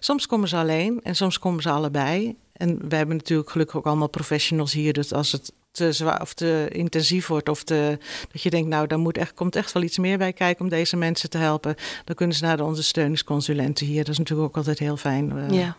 Soms 0.00 0.26
komen 0.26 0.48
ze 0.48 0.56
alleen 0.56 1.00
en 1.02 1.16
soms 1.16 1.38
komen 1.38 1.62
ze 1.62 1.70
allebei. 1.70 2.36
En 2.60 2.88
we 2.88 2.96
hebben 2.96 3.16
natuurlijk 3.16 3.50
gelukkig 3.50 3.76
ook 3.76 3.86
allemaal 3.86 4.08
professionals 4.08 4.72
hier. 4.72 4.92
Dus 4.92 5.12
als 5.12 5.32
het 5.32 5.52
te 5.70 5.92
zwaar 5.92 6.20
of 6.20 6.34
te 6.34 6.68
intensief 6.72 7.26
wordt, 7.26 7.48
of 7.48 7.64
te, 7.64 7.98
dat 8.32 8.42
je 8.42 8.50
denkt, 8.50 8.68
nou, 8.68 8.86
daar 8.86 8.98
moet 8.98 9.18
echt, 9.18 9.34
komt 9.34 9.56
echt 9.56 9.72
wel 9.72 9.82
iets 9.82 9.98
meer 9.98 10.18
bij 10.18 10.32
kijken 10.32 10.64
om 10.64 10.70
deze 10.70 10.96
mensen 10.96 11.30
te 11.30 11.38
helpen, 11.38 11.74
dan 12.04 12.14
kunnen 12.14 12.36
ze 12.36 12.44
naar 12.44 12.56
de 12.56 12.64
ondersteuningsconsulenten 12.64 13.86
hier. 13.86 14.04
Dat 14.04 14.12
is 14.12 14.18
natuurlijk 14.18 14.48
ook 14.48 14.56
altijd 14.56 14.78
heel 14.78 14.96
fijn. 14.96 15.32
Uh, 15.36 15.50
ja 15.50 15.76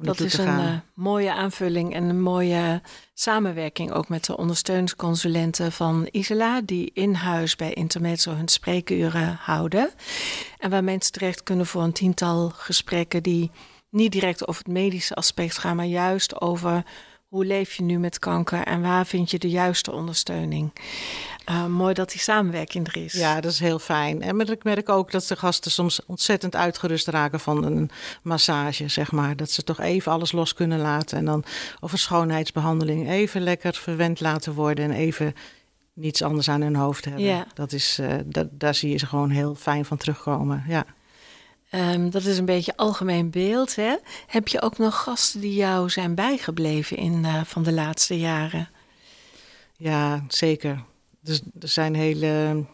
dat 0.00 0.20
is 0.20 0.38
een 0.38 0.58
uh, 0.58 0.76
mooie 0.94 1.32
aanvulling 1.32 1.94
en 1.94 2.04
een 2.08 2.20
mooie 2.20 2.82
samenwerking 3.14 3.92
ook 3.92 4.08
met 4.08 4.24
de 4.24 4.36
ondersteuningsconsulenten 4.36 5.72
van 5.72 6.08
Isela, 6.10 6.60
die 6.60 6.90
in 6.94 7.14
huis 7.14 7.56
bij 7.56 7.72
Intermezzo 7.72 8.34
hun 8.34 8.48
spreekuren 8.48 9.38
houden. 9.40 9.90
En 10.58 10.70
waar 10.70 10.84
mensen 10.84 11.12
terecht 11.12 11.42
kunnen 11.42 11.66
voor 11.66 11.82
een 11.82 11.92
tiental 11.92 12.50
gesprekken 12.54 13.22
die 13.22 13.50
niet 13.90 14.12
direct 14.12 14.48
over 14.48 14.62
het 14.64 14.72
medische 14.72 15.14
aspect 15.14 15.58
gaan, 15.58 15.76
maar 15.76 15.86
juist 15.86 16.40
over 16.40 16.84
hoe 17.28 17.44
leef 17.44 17.74
je 17.74 17.82
nu 17.82 17.98
met 17.98 18.18
kanker 18.18 18.62
en 18.62 18.82
waar 18.82 19.06
vind 19.06 19.30
je 19.30 19.38
de 19.38 19.50
juiste 19.50 19.92
ondersteuning? 19.92 20.72
Uh, 21.50 21.66
mooi 21.66 21.94
dat 21.94 22.10
die 22.10 22.20
samenwerking 22.20 22.86
er 22.86 23.04
is. 23.04 23.12
Ja, 23.12 23.40
dat 23.40 23.52
is 23.52 23.58
heel 23.58 23.78
fijn. 23.78 24.22
En 24.22 24.40
ik 24.40 24.64
merk 24.64 24.88
ook 24.88 25.10
dat 25.10 25.26
de 25.26 25.36
gasten 25.36 25.70
soms 25.70 26.04
ontzettend 26.06 26.56
uitgerust 26.56 27.06
raken 27.06 27.40
van 27.40 27.64
een 27.64 27.90
massage, 28.22 28.88
zeg 28.88 29.12
maar. 29.12 29.36
Dat 29.36 29.50
ze 29.50 29.64
toch 29.64 29.80
even 29.80 30.12
alles 30.12 30.32
los 30.32 30.54
kunnen 30.54 30.78
laten 30.78 31.18
en 31.18 31.24
dan 31.24 31.44
over 31.80 31.98
schoonheidsbehandeling 31.98 33.08
even 33.08 33.40
lekker 33.40 33.74
verwend 33.74 34.20
laten 34.20 34.54
worden 34.54 34.84
en 34.84 34.96
even 34.96 35.34
niets 35.92 36.22
anders 36.22 36.48
aan 36.48 36.60
hun 36.60 36.76
hoofd 36.76 37.04
hebben. 37.04 37.24
Ja. 37.24 37.46
Dat 37.54 37.72
is, 37.72 37.98
uh, 38.00 38.14
dat, 38.24 38.48
daar 38.50 38.74
zie 38.74 38.90
je 38.90 38.98
ze 38.98 39.06
gewoon 39.06 39.30
heel 39.30 39.54
fijn 39.54 39.84
van 39.84 39.96
terugkomen. 39.96 40.64
Ja. 40.68 40.84
Um, 41.70 42.10
dat 42.10 42.24
is 42.24 42.38
een 42.38 42.44
beetje 42.44 42.76
algemeen 42.76 43.30
beeld. 43.30 43.76
Hè? 43.76 43.96
Heb 44.26 44.48
je 44.48 44.62
ook 44.62 44.78
nog 44.78 45.02
gasten 45.02 45.40
die 45.40 45.54
jou 45.54 45.90
zijn 45.90 46.14
bijgebleven 46.14 46.96
in 46.96 47.24
uh, 47.24 47.44
van 47.44 47.62
de 47.62 47.72
laatste 47.72 48.18
jaren? 48.18 48.68
Ja, 49.76 50.24
zeker. 50.28 50.84
Dus 51.20 51.40
er 51.60 51.68
zijn, 51.68 51.94
hele, 51.94 52.64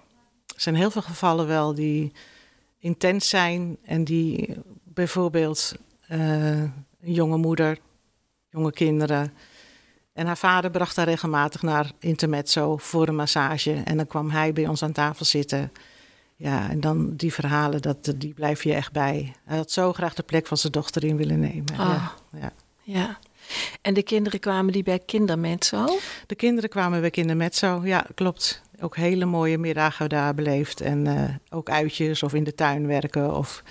zijn 0.57 0.75
heel 0.75 0.91
veel 0.91 1.03
gevallen 1.03 1.47
wel 1.47 1.75
die 1.75 2.13
intens 2.79 3.29
zijn 3.29 3.77
en 3.85 4.05
die 4.05 4.57
bijvoorbeeld 4.85 5.75
uh, 6.11 6.61
een 6.61 6.73
jonge 7.01 7.37
moeder, 7.37 7.79
jonge 8.51 8.73
kinderen. 8.73 9.33
En 10.13 10.27
haar 10.27 10.37
vader 10.37 10.71
bracht 10.71 10.97
haar 10.97 11.07
regelmatig 11.07 11.63
naar 11.63 11.93
intermezzo 11.99 12.77
voor 12.77 13.09
een 13.09 13.17
massage. 13.17 13.83
En 13.85 13.97
dan 13.97 14.07
kwam 14.07 14.31
hij 14.31 14.53
bij 14.53 14.67
ons 14.67 14.83
aan 14.83 14.93
tafel 14.93 15.25
zitten. 15.25 15.73
Ja, 16.37 16.71
en 16.71 16.81
dan 16.81 17.17
die 17.17 17.33
verhalen, 17.33 17.83
dat, 17.83 18.15
die 18.17 18.35
blijf 18.35 18.63
je 18.63 18.75
echt 18.75 18.93
bij. 18.93 19.35
Hij 19.45 19.57
had 19.57 19.71
zo 19.71 19.93
graag 19.93 20.15
de 20.15 20.23
plek 20.23 20.47
van 20.47 20.57
zijn 20.57 20.73
dochter 20.73 21.05
in 21.05 21.17
willen 21.17 21.41
nemen. 21.41 21.79
Ah. 21.79 21.79
Ja, 21.79 22.13
ja. 22.39 22.53
ja. 22.83 23.19
En 23.83 23.95
de 23.95 24.03
kinderen 24.03 24.41
kwamen 24.41 24.73
die 24.73 24.83
bij 24.83 24.99
Kindermezzo? 24.99 25.87
De 26.27 26.35
kinderen 26.35 26.71
kwamen 26.71 27.01
bij 27.01 27.11
Kindermezzo, 27.11 27.81
ja, 27.85 28.07
klopt. 28.15 28.63
Ook 28.81 28.97
hele 28.97 29.25
mooie 29.25 29.59
middagen 29.59 30.09
daar 30.09 30.35
beleefd. 30.35 30.81
En 30.81 31.07
uh, 31.07 31.25
ook 31.51 31.71
uitjes 31.71 32.23
of 32.23 32.35
in 32.35 32.45
de 32.45 32.55
tuin 32.55 32.87
werken. 32.87 33.35
Of 33.35 33.63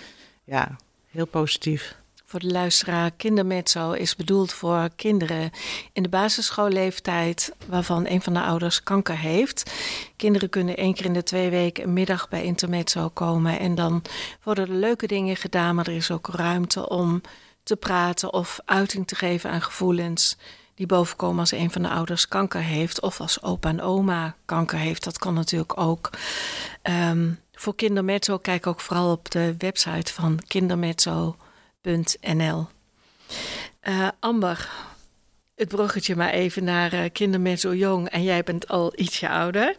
ja, 0.43 0.75
heel 1.09 1.27
positief. 1.27 2.01
Voor 2.33 2.41
de 2.41 2.51
luisteraar, 2.51 3.11
Kindermezzo 3.11 3.91
is 3.91 4.15
bedoeld 4.15 4.53
voor 4.53 4.89
kinderen 4.95 5.51
in 5.91 6.03
de 6.03 6.09
basisschoolleeftijd 6.09 7.53
waarvan 7.67 8.07
een 8.07 8.21
van 8.21 8.33
de 8.33 8.41
ouders 8.41 8.83
kanker 8.83 9.17
heeft. 9.17 9.71
Kinderen 10.15 10.49
kunnen 10.49 10.77
één 10.77 10.93
keer 10.93 11.05
in 11.05 11.13
de 11.13 11.23
twee 11.23 11.49
weken 11.49 11.83
een 11.83 11.93
middag 11.93 12.29
bij 12.29 12.43
Intermezzo 12.43 13.09
komen 13.09 13.59
en 13.59 13.75
dan 13.75 14.01
worden 14.43 14.67
er 14.67 14.73
leuke 14.73 15.07
dingen 15.07 15.35
gedaan, 15.35 15.75
maar 15.75 15.87
er 15.87 15.95
is 15.95 16.11
ook 16.11 16.27
ruimte 16.27 16.89
om 16.89 17.21
te 17.63 17.75
praten 17.75 18.33
of 18.33 18.59
uiting 18.65 19.07
te 19.07 19.15
geven 19.15 19.49
aan 19.49 19.61
gevoelens 19.61 20.37
die 20.75 20.85
bovenkomen 20.85 21.39
als 21.39 21.51
een 21.51 21.71
van 21.71 21.81
de 21.81 21.89
ouders 21.89 22.27
kanker 22.27 22.61
heeft 22.61 23.01
of 23.01 23.19
als 23.19 23.41
opa 23.41 23.69
en 23.69 23.81
oma 23.81 24.35
kanker 24.45 24.77
heeft. 24.77 25.03
Dat 25.03 25.17
kan 25.17 25.33
natuurlijk 25.33 25.77
ook. 25.77 26.09
Um, 26.83 27.39
voor 27.51 27.75
Kindermezzo 27.75 28.37
kijk 28.37 28.67
ook 28.67 28.79
vooral 28.79 29.11
op 29.11 29.31
de 29.31 29.55
website 29.57 30.13
van 30.13 30.39
kindermezzo.nl. 31.83 32.65
Uh, 33.87 34.07
Amber, 34.19 34.69
het 35.55 35.67
bruggetje 35.67 36.15
maar 36.15 36.29
even 36.29 36.63
naar 36.63 36.93
uh, 36.93 37.03
Kindermezzo 37.11 37.73
Jong 37.73 38.09
en 38.09 38.23
jij 38.23 38.43
bent 38.43 38.67
al 38.67 38.93
ietsje 38.95 39.29
ouder. 39.29 39.75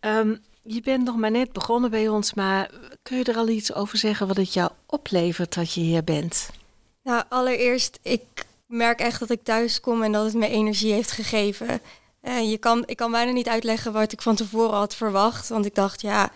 Um, 0.00 0.40
je 0.62 0.80
bent 0.80 1.04
nog 1.04 1.16
maar 1.16 1.30
net 1.30 1.52
begonnen 1.52 1.90
bij 1.90 2.08
ons, 2.08 2.34
maar 2.34 2.70
kun 3.02 3.18
je 3.18 3.24
er 3.24 3.36
al 3.36 3.48
iets 3.48 3.74
over 3.74 3.98
zeggen 3.98 4.26
wat 4.26 4.36
het 4.36 4.54
jou 4.54 4.70
oplevert 4.86 5.54
dat 5.54 5.72
je 5.72 5.80
hier 5.80 6.04
bent? 6.04 6.50
Nou, 7.02 7.24
allereerst, 7.28 7.98
ik 8.02 8.22
merk 8.66 9.00
echt 9.00 9.20
dat 9.20 9.30
ik 9.30 9.42
thuis 9.42 9.80
kom 9.80 10.02
en 10.02 10.12
dat 10.12 10.24
het 10.24 10.34
me 10.34 10.48
energie 10.48 10.92
heeft 10.92 11.10
gegeven. 11.10 11.80
Uh, 12.22 12.50
je 12.50 12.58
kan, 12.58 12.82
ik 12.86 12.96
kan 12.96 13.10
bijna 13.10 13.32
niet 13.32 13.48
uitleggen 13.48 13.92
wat 13.92 14.12
ik 14.12 14.22
van 14.22 14.36
tevoren 14.36 14.76
had 14.76 14.94
verwacht. 14.94 15.48
Want 15.48 15.66
ik 15.66 15.74
dacht, 15.74 16.00
ja, 16.00 16.30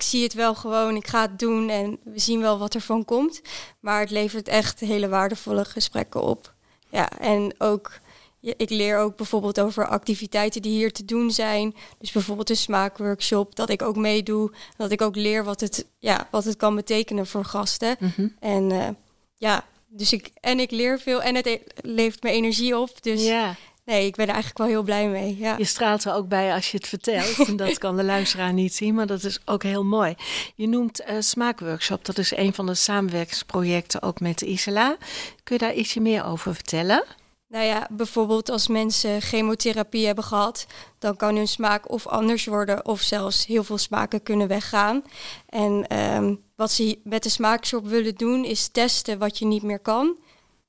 ik 0.00 0.06
zie 0.06 0.22
het 0.22 0.34
wel 0.34 0.54
gewoon, 0.54 0.96
ik 0.96 1.06
ga 1.06 1.20
het 1.20 1.38
doen 1.38 1.68
en 1.68 1.98
we 2.04 2.18
zien 2.18 2.40
wel 2.40 2.58
wat 2.58 2.74
er 2.74 2.80
van 2.80 3.04
komt. 3.04 3.40
Maar 3.80 4.00
het 4.00 4.10
levert 4.10 4.48
echt 4.48 4.80
hele 4.80 5.08
waardevolle 5.08 5.64
gesprekken 5.64 6.22
op. 6.22 6.54
Ja, 6.88 7.10
en 7.18 7.54
ook, 7.58 7.92
ik 8.40 8.70
leer 8.70 8.98
ook 8.98 9.16
bijvoorbeeld 9.16 9.60
over 9.60 9.88
activiteiten 9.88 10.62
die 10.62 10.72
hier 10.72 10.92
te 10.92 11.04
doen 11.04 11.30
zijn. 11.30 11.74
Dus 11.98 12.12
bijvoorbeeld 12.12 12.50
een 12.50 12.56
smaakworkshop, 12.56 13.56
dat 13.56 13.70
ik 13.70 13.82
ook 13.82 13.96
meedoe. 13.96 14.52
Dat 14.76 14.90
ik 14.90 15.02
ook 15.02 15.16
leer 15.16 15.44
wat 15.44 15.60
het, 15.60 15.86
ja, 15.98 16.28
wat 16.30 16.44
het 16.44 16.56
kan 16.56 16.74
betekenen 16.74 17.26
voor 17.26 17.44
gasten. 17.44 17.96
Mhm. 17.98 18.28
En 18.38 18.70
uh, 18.70 18.88
ja, 19.36 19.64
dus 19.88 20.12
ik, 20.12 20.30
en 20.40 20.60
ik 20.60 20.70
leer 20.70 20.98
veel 20.98 21.22
en 21.22 21.34
het 21.34 21.46
e-, 21.46 21.60
levert 21.80 22.22
me 22.22 22.30
energie 22.30 22.78
op. 22.78 23.02
Dus 23.02 23.24
ja. 23.24 23.56
Nee, 23.90 24.06
ik 24.06 24.16
ben 24.16 24.26
er 24.26 24.32
eigenlijk 24.32 24.58
wel 24.58 24.68
heel 24.68 24.82
blij 24.82 25.08
mee. 25.08 25.36
Ja. 25.38 25.54
Je 25.58 25.64
straalt 25.64 26.04
er 26.04 26.14
ook 26.14 26.28
bij 26.28 26.54
als 26.54 26.70
je 26.70 26.76
het 26.76 26.86
vertelt. 26.86 27.38
en 27.48 27.56
dat 27.56 27.78
kan 27.78 27.96
de 27.96 28.04
luisteraar 28.04 28.52
niet 28.52 28.74
zien, 28.74 28.94
maar 28.94 29.06
dat 29.06 29.24
is 29.24 29.40
ook 29.44 29.62
heel 29.62 29.84
mooi. 29.84 30.14
Je 30.54 30.68
noemt 30.68 31.00
uh, 31.00 31.16
Smaakworkshop. 31.18 32.04
Dat 32.04 32.18
is 32.18 32.36
een 32.36 32.54
van 32.54 32.66
de 32.66 32.74
samenwerkingsprojecten 32.74 34.02
ook 34.02 34.20
met 34.20 34.40
Isela. 34.40 34.96
Kun 35.42 35.56
je 35.56 35.62
daar 35.62 35.74
ietsje 35.74 36.00
meer 36.00 36.24
over 36.24 36.54
vertellen? 36.54 37.04
Nou 37.48 37.64
ja, 37.64 37.88
bijvoorbeeld 37.90 38.50
als 38.50 38.68
mensen 38.68 39.22
chemotherapie 39.22 40.06
hebben 40.06 40.24
gehad, 40.24 40.66
dan 40.98 41.16
kan 41.16 41.36
hun 41.36 41.48
smaak 41.48 41.90
of 41.90 42.06
anders 42.06 42.46
worden 42.46 42.86
of 42.86 43.00
zelfs 43.00 43.46
heel 43.46 43.64
veel 43.64 43.78
smaken 43.78 44.22
kunnen 44.22 44.48
weggaan. 44.48 45.02
En 45.48 45.98
um, 45.98 46.42
wat 46.56 46.70
ze 46.70 46.98
met 47.04 47.22
de 47.22 47.28
smaakshop 47.28 47.86
willen 47.86 48.14
doen 48.14 48.44
is 48.44 48.68
testen 48.68 49.18
wat 49.18 49.38
je 49.38 49.44
niet 49.44 49.62
meer 49.62 49.80
kan, 49.80 50.18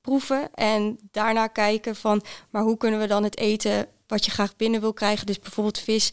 proeven 0.02 0.54
en 0.54 0.98
daarna 1.10 1.46
kijken 1.46 1.96
van, 1.96 2.22
maar 2.50 2.62
hoe 2.62 2.76
kunnen 2.76 3.00
we 3.00 3.06
dan 3.06 3.22
het 3.22 3.38
eten 3.38 3.86
wat 4.06 4.24
je 4.24 4.30
graag 4.30 4.56
binnen 4.56 4.80
wil 4.80 4.92
krijgen, 4.92 5.26
dus 5.26 5.38
bijvoorbeeld 5.38 5.78
vis, 5.78 6.12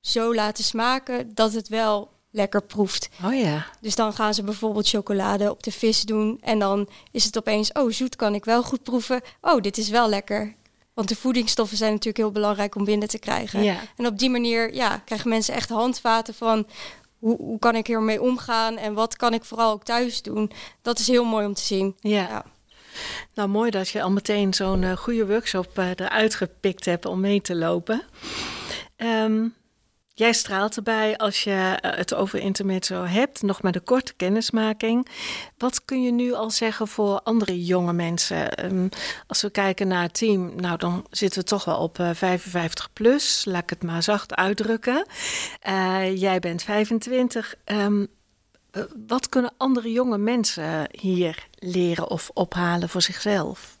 zo 0.00 0.34
laten 0.34 0.64
smaken 0.64 1.34
dat 1.34 1.52
het 1.52 1.68
wel 1.68 2.10
lekker 2.30 2.62
proeft. 2.62 3.08
Oh 3.24 3.34
ja. 3.34 3.66
Dus 3.80 3.94
dan 3.94 4.12
gaan 4.12 4.34
ze 4.34 4.42
bijvoorbeeld 4.42 4.88
chocolade 4.88 5.50
op 5.50 5.62
de 5.62 5.72
vis 5.72 6.02
doen. 6.02 6.38
En 6.40 6.58
dan 6.58 6.88
is 7.10 7.24
het 7.24 7.38
opeens, 7.38 7.72
oh 7.72 7.90
zoet 7.90 8.16
kan 8.16 8.34
ik 8.34 8.44
wel 8.44 8.62
goed 8.62 8.82
proeven. 8.82 9.20
Oh, 9.40 9.60
dit 9.60 9.78
is 9.78 9.88
wel 9.88 10.08
lekker. 10.08 10.54
Want 10.94 11.08
de 11.08 11.16
voedingsstoffen 11.16 11.76
zijn 11.76 11.90
natuurlijk 11.90 12.16
heel 12.16 12.32
belangrijk 12.32 12.74
om 12.74 12.84
binnen 12.84 13.08
te 13.08 13.18
krijgen. 13.18 13.62
Ja. 13.62 13.76
En 13.96 14.06
op 14.06 14.18
die 14.18 14.30
manier 14.30 14.74
ja, 14.74 14.98
krijgen 15.04 15.28
mensen 15.28 15.54
echt 15.54 15.68
handvaten 15.68 16.34
van 16.34 16.66
hoe, 17.18 17.36
hoe 17.36 17.58
kan 17.58 17.74
ik 17.74 17.86
hiermee 17.86 18.22
omgaan 18.22 18.76
en 18.76 18.94
wat 18.94 19.16
kan 19.16 19.34
ik 19.34 19.44
vooral 19.44 19.72
ook 19.72 19.84
thuis 19.84 20.22
doen. 20.22 20.50
Dat 20.82 20.98
is 20.98 21.06
heel 21.06 21.24
mooi 21.24 21.46
om 21.46 21.54
te 21.54 21.62
zien. 21.62 21.96
Ja. 22.00 22.44
Nou, 23.34 23.48
mooi 23.48 23.70
dat 23.70 23.88
je 23.88 24.02
al 24.02 24.10
meteen 24.10 24.54
zo'n 24.54 24.82
uh, 24.82 24.96
goede 24.96 25.26
workshop 25.26 25.78
uh, 25.78 25.88
eruit 25.96 26.34
gepikt 26.34 26.84
hebt 26.84 27.06
om 27.06 27.20
mee 27.20 27.40
te 27.40 27.54
lopen. 27.54 28.02
Um, 28.96 29.56
Jij 30.18 30.32
straalt 30.32 30.76
erbij 30.76 31.16
als 31.16 31.44
je 31.44 31.76
eh, 31.80 31.96
het 31.96 32.14
over 32.14 32.38
intermezzo 32.38 33.04
hebt, 33.04 33.42
nog 33.42 33.62
met 33.62 33.74
een 33.74 33.84
korte 33.84 34.14
kennismaking. 34.14 35.08
Wat 35.58 35.84
kun 35.84 36.02
je 36.02 36.12
nu 36.12 36.32
al 36.32 36.50
zeggen 36.50 36.88
voor 36.88 37.20
andere 37.20 37.64
jonge 37.64 37.92
mensen? 37.92 38.54
Ehm, 38.54 38.88
als 39.26 39.42
we 39.42 39.50
kijken 39.50 39.88
naar 39.88 40.02
het 40.02 40.14
team, 40.14 40.52
nou 40.56 40.78
dan 40.78 41.06
zitten 41.10 41.40
we 41.40 41.44
toch 41.44 41.64
wel 41.64 41.78
op 41.78 41.96
55 42.12 42.92
plus, 42.92 43.44
laat 43.44 43.62
ik 43.62 43.70
het 43.70 43.82
maar 43.82 44.02
zacht 44.02 44.34
uitdrukken. 44.34 45.06
jij 46.14 46.38
bent 46.40 46.62
25. 46.62 47.54
Um, 47.64 48.08
wat 49.06 49.28
kunnen 49.28 49.52
andere 49.56 49.92
jonge 49.92 50.18
mensen 50.18 50.88
hier 51.00 51.48
leren 51.58 52.10
of 52.10 52.30
ophalen 52.34 52.88
voor 52.88 53.02
zichzelf? 53.02 53.78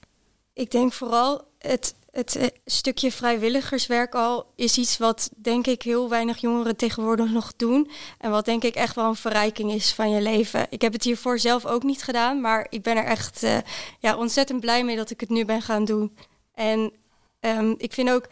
Ik 0.52 0.70
denk 0.70 0.92
vooral 0.92 1.48
het, 1.58 1.94
het 2.10 2.36
eh, 2.36 2.46
stukje 2.64 3.12
vrijwilligerswerk 3.12 4.14
al 4.14 4.46
is 4.56 4.78
iets 4.78 4.98
wat 4.98 5.30
denk 5.36 5.66
ik 5.66 5.82
heel 5.82 6.08
weinig 6.08 6.38
jongeren 6.38 6.76
tegenwoordig 6.76 7.30
nog 7.30 7.52
doen. 7.56 7.90
En 8.18 8.30
wat 8.30 8.44
denk 8.44 8.62
ik 8.62 8.74
echt 8.74 8.94
wel 8.94 9.08
een 9.08 9.14
verrijking 9.16 9.72
is 9.72 9.92
van 9.92 10.10
je 10.10 10.20
leven. 10.20 10.66
Ik 10.70 10.82
heb 10.82 10.92
het 10.92 11.04
hiervoor 11.04 11.38
zelf 11.38 11.66
ook 11.66 11.82
niet 11.82 12.02
gedaan, 12.02 12.40
maar 12.40 12.66
ik 12.70 12.82
ben 12.82 12.96
er 12.96 13.04
echt 13.04 13.42
uh, 13.42 13.58
ja, 13.98 14.16
ontzettend 14.16 14.60
blij 14.60 14.84
mee 14.84 14.96
dat 14.96 15.10
ik 15.10 15.20
het 15.20 15.28
nu 15.28 15.44
ben 15.44 15.62
gaan 15.62 15.84
doen. 15.84 16.16
En 16.54 16.92
um, 17.40 17.74
ik 17.78 17.92
vind 17.92 18.10
ook, 18.10 18.28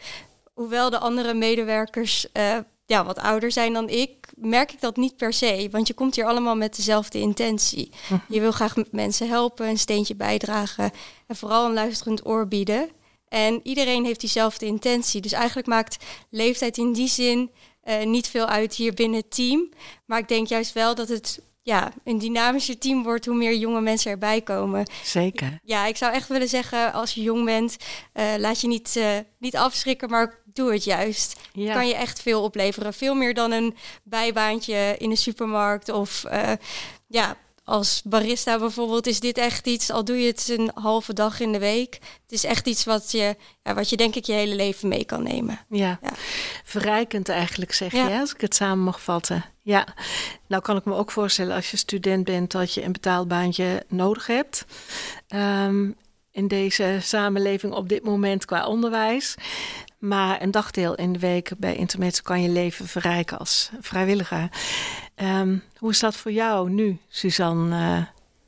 hoewel 0.55 0.91
de 0.91 0.99
andere 0.99 1.35
medewerkers 1.35 2.27
ja, 2.87 3.05
wat 3.05 3.19
ouder 3.19 3.53
zijn 3.53 3.73
dan 3.73 3.89
ik, 3.89 4.29
merk 4.37 4.73
ik 4.73 4.81
dat 4.81 4.97
niet 4.97 5.17
per 5.17 5.33
se. 5.33 5.69
Want 5.71 5.87
je 5.87 5.95
komt 5.95 6.15
hier 6.15 6.27
allemaal 6.27 6.57
met 6.57 6.77
dezelfde 6.77 7.19
intentie. 7.19 7.91
Mhm. 8.09 8.21
Je 8.29 8.41
wil 8.41 8.53
graag 8.53 8.75
mensen 8.91 9.29
helpen, 9.29 9.69
een 9.69 9.79
steentje 9.79 10.15
bijdragen 10.15 10.91
en 11.27 11.37
vooral 11.37 11.67
een 11.67 11.75
luisterend 11.75 12.27
oor 12.27 12.49
bieden. 12.49 12.91
En 13.29 13.61
iedereen 13.63 14.05
heeft 14.05 14.21
diezelfde 14.21 14.67
intentie. 14.67 15.21
Dus 15.21 15.33
eigenlijk 15.33 15.67
maakt 15.67 16.05
leeftijd 16.31 16.77
in 16.77 16.93
die 16.93 17.09
zin 17.09 17.51
uh, 17.85 18.05
niet 18.05 18.29
veel 18.29 18.47
uit 18.47 18.75
hier 18.75 18.95
binnen 18.95 19.21
het 19.21 19.35
team. 19.35 19.69
Maar 20.05 20.19
ik 20.19 20.29
denk 20.29 20.47
juist 20.47 20.73
wel 20.73 20.95
dat 20.95 21.09
het 21.09 21.41
ja, 21.63 21.93
een 22.05 22.19
dynamischer 22.19 22.79
team 22.79 23.03
wordt 23.03 23.27
hoe 23.27 23.37
meer 23.37 23.57
jonge 23.57 23.81
mensen 23.81 24.11
erbij 24.11 24.41
komen. 24.41 24.87
Zeker. 25.03 25.59
Ja, 25.63 25.87
ik 25.87 25.97
zou 25.97 26.13
echt 26.13 26.29
willen 26.29 26.49
zeggen, 26.49 26.93
als 26.93 27.15
je 27.15 27.23
jong 27.23 27.45
bent, 27.45 27.77
uh, 28.15 28.35
laat 28.39 28.61
je 28.61 28.67
niet, 28.67 28.95
uh, 28.97 29.17
niet 29.39 29.57
afschrikken, 29.57 30.11
maar 30.11 30.43
doe 30.57 30.73
het 30.73 30.85
juist. 30.85 31.41
Ja. 31.53 31.75
Kan 31.75 31.89
je 31.89 31.95
echt 31.95 32.23
veel 32.23 32.43
opleveren. 32.43 32.95
Veel 32.95 33.15
meer 33.15 33.35
dan 33.35 33.53
een 33.53 33.77
bijbaantje 34.03 34.95
in 34.99 35.11
een 35.11 35.17
supermarkt 35.17 35.89
of 35.89 36.25
uh, 36.33 36.53
ja, 37.07 37.37
als 37.67 38.03
barista 38.05 38.59
bijvoorbeeld 38.59 39.07
is 39.07 39.21
dit 39.21 39.39
echt 39.39 39.67
iets, 39.67 39.91
al 39.91 40.05
doe 40.05 40.21
je 40.21 40.27
het 40.27 40.49
een 40.49 40.71
halve 40.75 41.13
dag 41.13 41.41
in 41.41 41.53
de 41.53 41.59
week. 41.59 41.95
Het 41.95 42.33
is 42.33 42.45
echt 42.45 42.67
iets 42.67 42.85
wat 42.85 43.11
je, 43.11 43.37
ja, 43.63 43.75
wat 43.75 43.91
je 43.91 43.97
denk 43.97 44.15
ik 44.15 44.25
je 44.25 44.33
hele 44.33 44.55
leven 44.55 44.89
mee 44.89 45.05
kan 45.05 45.23
nemen. 45.23 45.61
Ja, 45.69 45.99
ja. 46.03 46.11
verrijkend 46.65 47.29
eigenlijk 47.29 47.73
zeg 47.73 47.93
je, 47.93 48.19
als 48.21 48.35
ik 48.35 48.41
het 48.41 48.55
samen 48.55 48.85
mag 48.85 49.01
vatten. 49.01 49.45
Ja, 49.63 49.87
nou 50.47 50.63
kan 50.63 50.77
ik 50.77 50.85
me 50.85 50.95
ook 50.95 51.11
voorstellen 51.11 51.57
als 51.57 51.71
je 51.71 51.77
student 51.77 52.25
bent 52.25 52.51
dat 52.51 52.75
je 52.75 52.85
een 52.85 52.93
betaalbaantje 52.93 53.85
nodig 53.89 54.27
hebt. 54.27 54.65
Um, 55.29 55.97
in 56.37 56.49
deze 56.49 56.99
samenleving 57.03 57.73
op 57.73 57.89
dit 57.89 58.05
moment 58.05 58.45
qua 58.45 58.67
onderwijs. 58.67 59.35
Maar 60.07 60.43
een 60.43 60.51
dagdeel 60.51 60.95
in 60.95 61.13
de 61.13 61.19
week 61.19 61.53
bij 61.59 61.77
Intermezzo 61.77 62.23
kan 62.23 62.43
je 62.43 62.49
leven 62.49 62.87
verrijken 62.87 63.39
als 63.39 63.71
vrijwilliger. 63.81 64.49
Um, 65.17 65.63
hoe 65.79 65.91
is 65.91 66.01
dat 66.01 66.17
voor 66.17 66.33
jou 66.33 66.71
nu, 66.71 66.99
Suzanne? 67.09 67.77
Uh, 67.77 68.07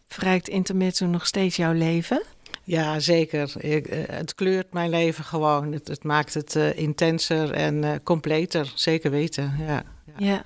verrijkt 0.08 0.48
Intermezzo 0.48 1.06
nog 1.06 1.26
steeds 1.26 1.56
jouw 1.56 1.72
leven? 1.72 2.22
Ja, 2.62 3.00
zeker. 3.00 3.64
Ik, 3.64 3.88
uh, 3.88 3.98
het 4.06 4.34
kleurt 4.34 4.72
mijn 4.72 4.90
leven 4.90 5.24
gewoon. 5.24 5.72
Het, 5.72 5.88
het 5.88 6.04
maakt 6.04 6.34
het 6.34 6.54
uh, 6.54 6.78
intenser 6.78 7.52
en 7.52 8.02
completer, 8.02 8.72
zeker 8.74 9.10
weten. 9.10 9.54
Ja, 9.58 9.82
ja. 10.06 10.14
ja. 10.16 10.42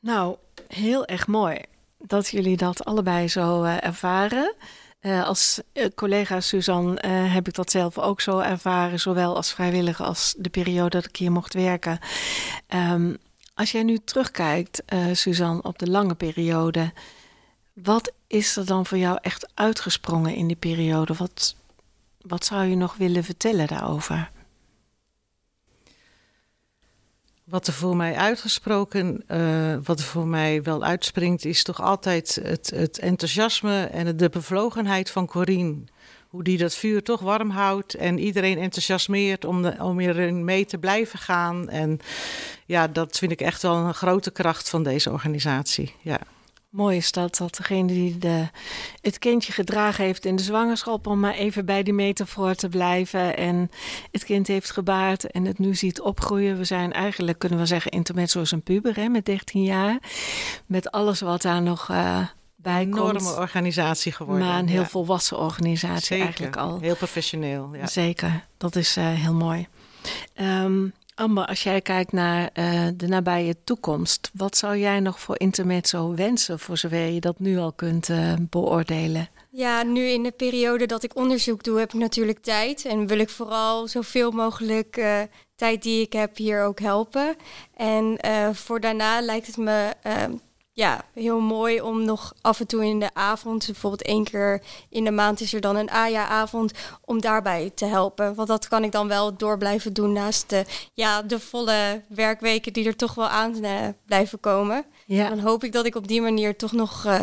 Nou, 0.00 0.36
heel 0.68 1.06
erg 1.06 1.26
mooi 1.26 1.58
dat 1.98 2.28
jullie 2.28 2.56
dat 2.56 2.84
allebei 2.84 3.28
zo 3.28 3.62
ervaren. 3.62 4.54
Uh, 5.00 5.24
als 5.26 5.60
uh, 5.72 5.86
collega 5.94 6.40
Suzanne 6.40 7.02
uh, 7.04 7.34
heb 7.34 7.48
ik 7.48 7.54
dat 7.54 7.70
zelf 7.70 7.98
ook 7.98 8.20
zo 8.20 8.38
ervaren, 8.38 9.00
zowel 9.00 9.36
als 9.36 9.52
vrijwilliger 9.52 10.04
als 10.06 10.34
de 10.38 10.48
periode 10.48 10.88
dat 10.88 11.04
ik 11.04 11.16
hier 11.16 11.32
mocht 11.32 11.54
werken. 11.54 11.98
Um, 12.68 13.16
als 13.54 13.72
jij 13.72 13.82
nu 13.82 13.98
terugkijkt, 13.98 14.82
Suzanne, 15.12 15.62
op 15.62 15.78
de 15.78 15.90
lange 15.90 16.14
periode, 16.14 16.92
wat 17.72 18.12
is 18.26 18.56
er 18.56 18.66
dan 18.66 18.86
voor 18.86 18.98
jou 18.98 19.18
echt 19.22 19.50
uitgesprongen 19.54 20.34
in 20.34 20.46
die 20.46 20.56
periode? 20.56 21.14
Wat, 21.14 21.56
wat 22.20 22.44
zou 22.44 22.64
je 22.64 22.76
nog 22.76 22.96
willen 22.96 23.24
vertellen 23.24 23.66
daarover? 23.66 24.30
Wat 27.50 27.66
er 27.66 27.72
voor 27.72 27.96
mij 27.96 28.16
uitgesproken, 28.16 29.24
uh, 29.28 29.76
wat 29.82 30.02
voor 30.02 30.26
mij 30.26 30.62
wel 30.62 30.84
uitspringt, 30.84 31.44
is 31.44 31.62
toch 31.62 31.82
altijd 31.82 32.40
het, 32.42 32.72
het 32.74 32.98
enthousiasme 32.98 33.84
en 33.84 34.16
de 34.16 34.28
bevlogenheid 34.28 35.10
van 35.10 35.26
Corine. 35.26 35.76
Hoe 36.28 36.42
die 36.42 36.58
dat 36.58 36.74
vuur 36.74 37.02
toch 37.02 37.20
warm 37.20 37.50
houdt 37.50 37.94
en 37.94 38.18
iedereen 38.18 38.58
enthousiasmeert 38.58 39.44
om, 39.44 39.62
de, 39.62 40.32
mee 40.32 40.64
te 40.64 40.78
blijven 40.78 41.18
gaan. 41.18 41.68
En 41.68 41.98
ja, 42.66 42.88
dat 42.88 43.18
vind 43.18 43.32
ik 43.32 43.40
echt 43.40 43.62
wel 43.62 43.76
een 43.76 43.94
grote 43.94 44.30
kracht 44.30 44.68
van 44.68 44.82
deze 44.82 45.10
organisatie. 45.10 45.94
Ja. 46.02 46.18
Mooi 46.70 46.96
is 46.96 47.12
dat, 47.12 47.36
dat 47.36 47.56
degene 47.56 47.86
die 47.86 48.18
de, 48.18 48.48
het 49.00 49.18
kindje 49.18 49.52
gedragen 49.52 50.04
heeft 50.04 50.24
in 50.24 50.36
de 50.36 50.42
zwangerschap, 50.42 51.06
om 51.06 51.20
maar 51.20 51.34
even 51.34 51.64
bij 51.64 51.82
die 51.82 51.92
metafoor 51.92 52.54
te 52.54 52.68
blijven, 52.68 53.36
en 53.36 53.70
het 54.10 54.24
kind 54.24 54.46
heeft 54.46 54.70
gebaard 54.70 55.30
en 55.30 55.44
het 55.44 55.58
nu 55.58 55.74
ziet 55.74 56.00
opgroeien. 56.00 56.56
We 56.56 56.64
zijn 56.64 56.92
eigenlijk, 56.92 57.38
kunnen 57.38 57.58
we 57.58 57.66
zeggen, 57.66 57.90
intermezzo 57.90 58.42
een 58.50 58.62
puber 58.62 58.96
hè, 58.96 59.08
met 59.08 59.24
13 59.24 59.62
jaar, 59.62 59.98
met 60.66 60.90
alles 60.90 61.20
wat 61.20 61.42
daar 61.42 61.62
nog 61.62 61.88
uh, 61.90 62.26
bij 62.56 62.82
een 62.82 62.90
komt. 62.90 63.20
enorme 63.20 63.40
organisatie 63.40 64.12
geworden. 64.12 64.46
Maar 64.46 64.58
een 64.58 64.68
heel 64.68 64.84
volwassen 64.84 65.38
organisatie 65.38 66.06
Zeker. 66.06 66.24
eigenlijk 66.24 66.56
al. 66.56 66.80
Heel 66.80 66.96
professioneel. 66.96 67.70
Ja. 67.74 67.86
Zeker, 67.86 68.46
dat 68.56 68.76
is 68.76 68.96
uh, 68.96 69.08
heel 69.08 69.34
mooi. 69.34 69.68
Um, 70.40 70.92
Amber, 71.20 71.46
als 71.46 71.62
jij 71.62 71.80
kijkt 71.80 72.12
naar 72.12 72.50
uh, 72.54 72.86
de 72.94 73.08
nabije 73.08 73.56
toekomst, 73.64 74.30
wat 74.32 74.56
zou 74.56 74.76
jij 74.76 75.00
nog 75.00 75.20
voor 75.20 75.38
Intermezzo 75.38 76.14
wensen, 76.14 76.58
voor 76.58 76.76
zover 76.76 77.06
je 77.06 77.20
dat 77.20 77.38
nu 77.38 77.58
al 77.58 77.72
kunt 77.72 78.08
uh, 78.08 78.32
beoordelen? 78.40 79.28
Ja, 79.50 79.82
nu 79.82 80.00
in 80.00 80.22
de 80.22 80.30
periode 80.30 80.86
dat 80.86 81.02
ik 81.02 81.16
onderzoek 81.16 81.62
doe, 81.62 81.78
heb 81.78 81.92
ik 81.92 82.00
natuurlijk 82.00 82.38
tijd. 82.38 82.84
En 82.84 83.06
wil 83.06 83.18
ik 83.18 83.28
vooral 83.28 83.88
zoveel 83.88 84.30
mogelijk 84.30 84.96
uh, 84.96 85.20
tijd 85.54 85.82
die 85.82 86.02
ik 86.02 86.12
heb 86.12 86.36
hier 86.36 86.62
ook 86.62 86.80
helpen. 86.80 87.36
En 87.76 88.18
voor 88.52 88.80
daarna 88.80 89.20
lijkt 89.20 89.46
het 89.46 89.56
me 89.56 89.92
ja, 90.72 91.04
heel 91.14 91.40
mooi 91.40 91.80
om 91.80 92.04
nog 92.04 92.34
af 92.40 92.60
en 92.60 92.66
toe 92.66 92.84
in 92.84 93.00
de 93.00 93.14
avond, 93.14 93.66
bijvoorbeeld 93.66 94.02
één 94.02 94.24
keer 94.24 94.62
in 94.88 95.04
de 95.04 95.10
maand 95.10 95.40
is 95.40 95.52
er 95.54 95.60
dan 95.60 95.76
een 95.76 95.90
AJA-avond, 95.90 96.72
om 97.04 97.20
daarbij 97.20 97.70
te 97.74 97.84
helpen. 97.84 98.34
Want 98.34 98.48
dat 98.48 98.68
kan 98.68 98.84
ik 98.84 98.92
dan 98.92 99.08
wel 99.08 99.36
door 99.36 99.58
blijven 99.58 99.92
doen 99.92 100.12
naast 100.12 100.50
de, 100.50 100.64
ja, 100.94 101.22
de 101.22 101.40
volle 101.40 102.02
werkweken 102.08 102.72
die 102.72 102.86
er 102.86 102.96
toch 102.96 103.14
wel 103.14 103.28
aan 103.28 103.64
uh, 103.64 103.88
blijven 104.06 104.40
komen. 104.40 104.84
Ja. 105.06 105.28
Dan 105.28 105.38
hoop 105.38 105.64
ik 105.64 105.72
dat 105.72 105.86
ik 105.86 105.94
op 105.94 106.08
die 106.08 106.22
manier 106.22 106.56
toch 106.56 106.72
nog 106.72 107.06
uh, 107.06 107.20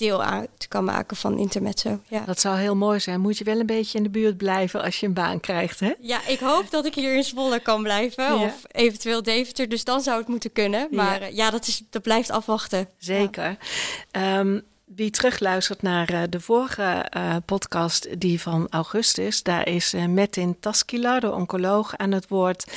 deel 0.00 0.22
uit 0.22 0.68
kan 0.68 0.84
maken 0.84 1.16
van 1.16 1.38
Intermezzo. 1.38 2.00
Ja. 2.08 2.24
Dat 2.24 2.40
zou 2.40 2.58
heel 2.58 2.76
mooi 2.76 3.00
zijn. 3.00 3.20
Moet 3.20 3.38
je 3.38 3.44
wel 3.44 3.60
een 3.60 3.66
beetje 3.66 3.98
in 3.98 4.04
de 4.04 4.10
buurt 4.10 4.36
blijven 4.36 4.82
als 4.82 5.00
je 5.00 5.06
een 5.06 5.12
baan 5.12 5.40
krijgt, 5.40 5.80
hè? 5.80 5.92
Ja, 6.00 6.26
ik 6.26 6.38
hoop 6.38 6.70
dat 6.70 6.86
ik 6.86 6.94
hier 6.94 7.14
in 7.14 7.24
Zwolle 7.24 7.60
kan 7.60 7.82
blijven. 7.82 8.24
Ja. 8.24 8.44
Of 8.44 8.62
eventueel 8.72 9.22
Deventer. 9.22 9.68
Dus 9.68 9.84
dan 9.84 10.00
zou 10.00 10.18
het 10.18 10.28
moeten 10.28 10.52
kunnen. 10.52 10.88
Maar 10.90 11.20
ja, 11.20 11.26
ja 11.26 11.50
dat, 11.50 11.66
is, 11.66 11.82
dat 11.90 12.02
blijft 12.02 12.30
afwachten. 12.30 12.88
Zeker. 12.98 13.56
Ja. 14.10 14.38
Um, 14.38 14.62
wie 14.94 15.10
terugluistert 15.10 15.82
naar 15.82 16.12
uh, 16.12 16.22
de 16.30 16.40
vorige 16.40 17.10
uh, 17.16 17.36
podcast, 17.44 18.20
die 18.20 18.40
van 18.40 18.66
augustus, 18.70 19.42
daar 19.42 19.68
is 19.68 19.94
uh, 19.94 20.06
Metin 20.06 20.60
Taskila, 20.60 21.20
de 21.20 21.32
oncoloog, 21.32 21.96
aan 21.96 22.12
het 22.12 22.28
woord. 22.28 22.72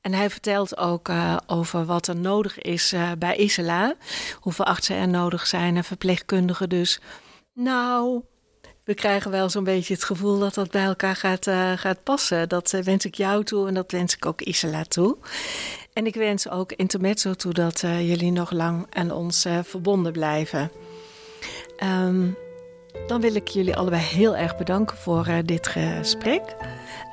En 0.00 0.14
hij 0.14 0.30
vertelt 0.30 0.76
ook 0.76 1.10
over 1.46 1.84
wat 1.84 2.06
er 2.06 2.16
nodig 2.16 2.58
is 2.58 2.94
bij 3.18 3.36
Isela. 3.36 3.94
Hoeveel 4.40 4.64
artsen 4.64 4.96
er 4.96 5.08
nodig 5.08 5.46
zijn 5.46 5.76
en 5.76 5.84
verpleegkundigen 5.84 6.68
dus. 6.68 7.00
Nou, 7.54 8.22
we 8.84 8.94
krijgen 8.94 9.30
wel 9.30 9.48
zo'n 9.48 9.64
beetje 9.64 9.94
het 9.94 10.04
gevoel 10.04 10.38
dat 10.38 10.54
dat 10.54 10.70
bij 10.70 10.84
elkaar 10.84 11.16
gaat, 11.16 11.48
gaat 11.80 12.02
passen. 12.02 12.48
Dat 12.48 12.70
wens 12.70 13.04
ik 13.04 13.14
jou 13.14 13.44
toe 13.44 13.68
en 13.68 13.74
dat 13.74 13.92
wens 13.92 14.14
ik 14.14 14.26
ook 14.26 14.40
Isela 14.40 14.84
toe. 14.84 15.16
En 15.92 16.06
ik 16.06 16.14
wens 16.14 16.48
ook 16.48 16.72
Intermezzo 16.72 17.34
toe 17.34 17.52
dat 17.52 17.80
jullie 17.80 18.32
nog 18.32 18.50
lang 18.50 18.86
aan 18.90 19.10
ons 19.10 19.46
verbonden 19.62 20.12
blijven. 20.12 20.70
Um, 21.82 22.36
dan 23.06 23.20
wil 23.20 23.34
ik 23.34 23.48
jullie 23.48 23.76
allebei 23.76 24.02
heel 24.02 24.36
erg 24.36 24.56
bedanken 24.56 24.96
voor 24.96 25.28
uh, 25.28 25.36
dit 25.44 25.66
gesprek. 25.66 26.56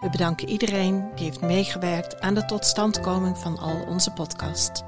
We 0.00 0.08
bedanken 0.10 0.48
iedereen 0.48 1.10
die 1.14 1.24
heeft 1.24 1.40
meegewerkt 1.40 2.20
aan 2.20 2.34
de 2.34 2.44
totstandkoming 2.44 3.38
van 3.38 3.58
al 3.58 3.84
onze 3.88 4.12
podcasts. 4.12 4.82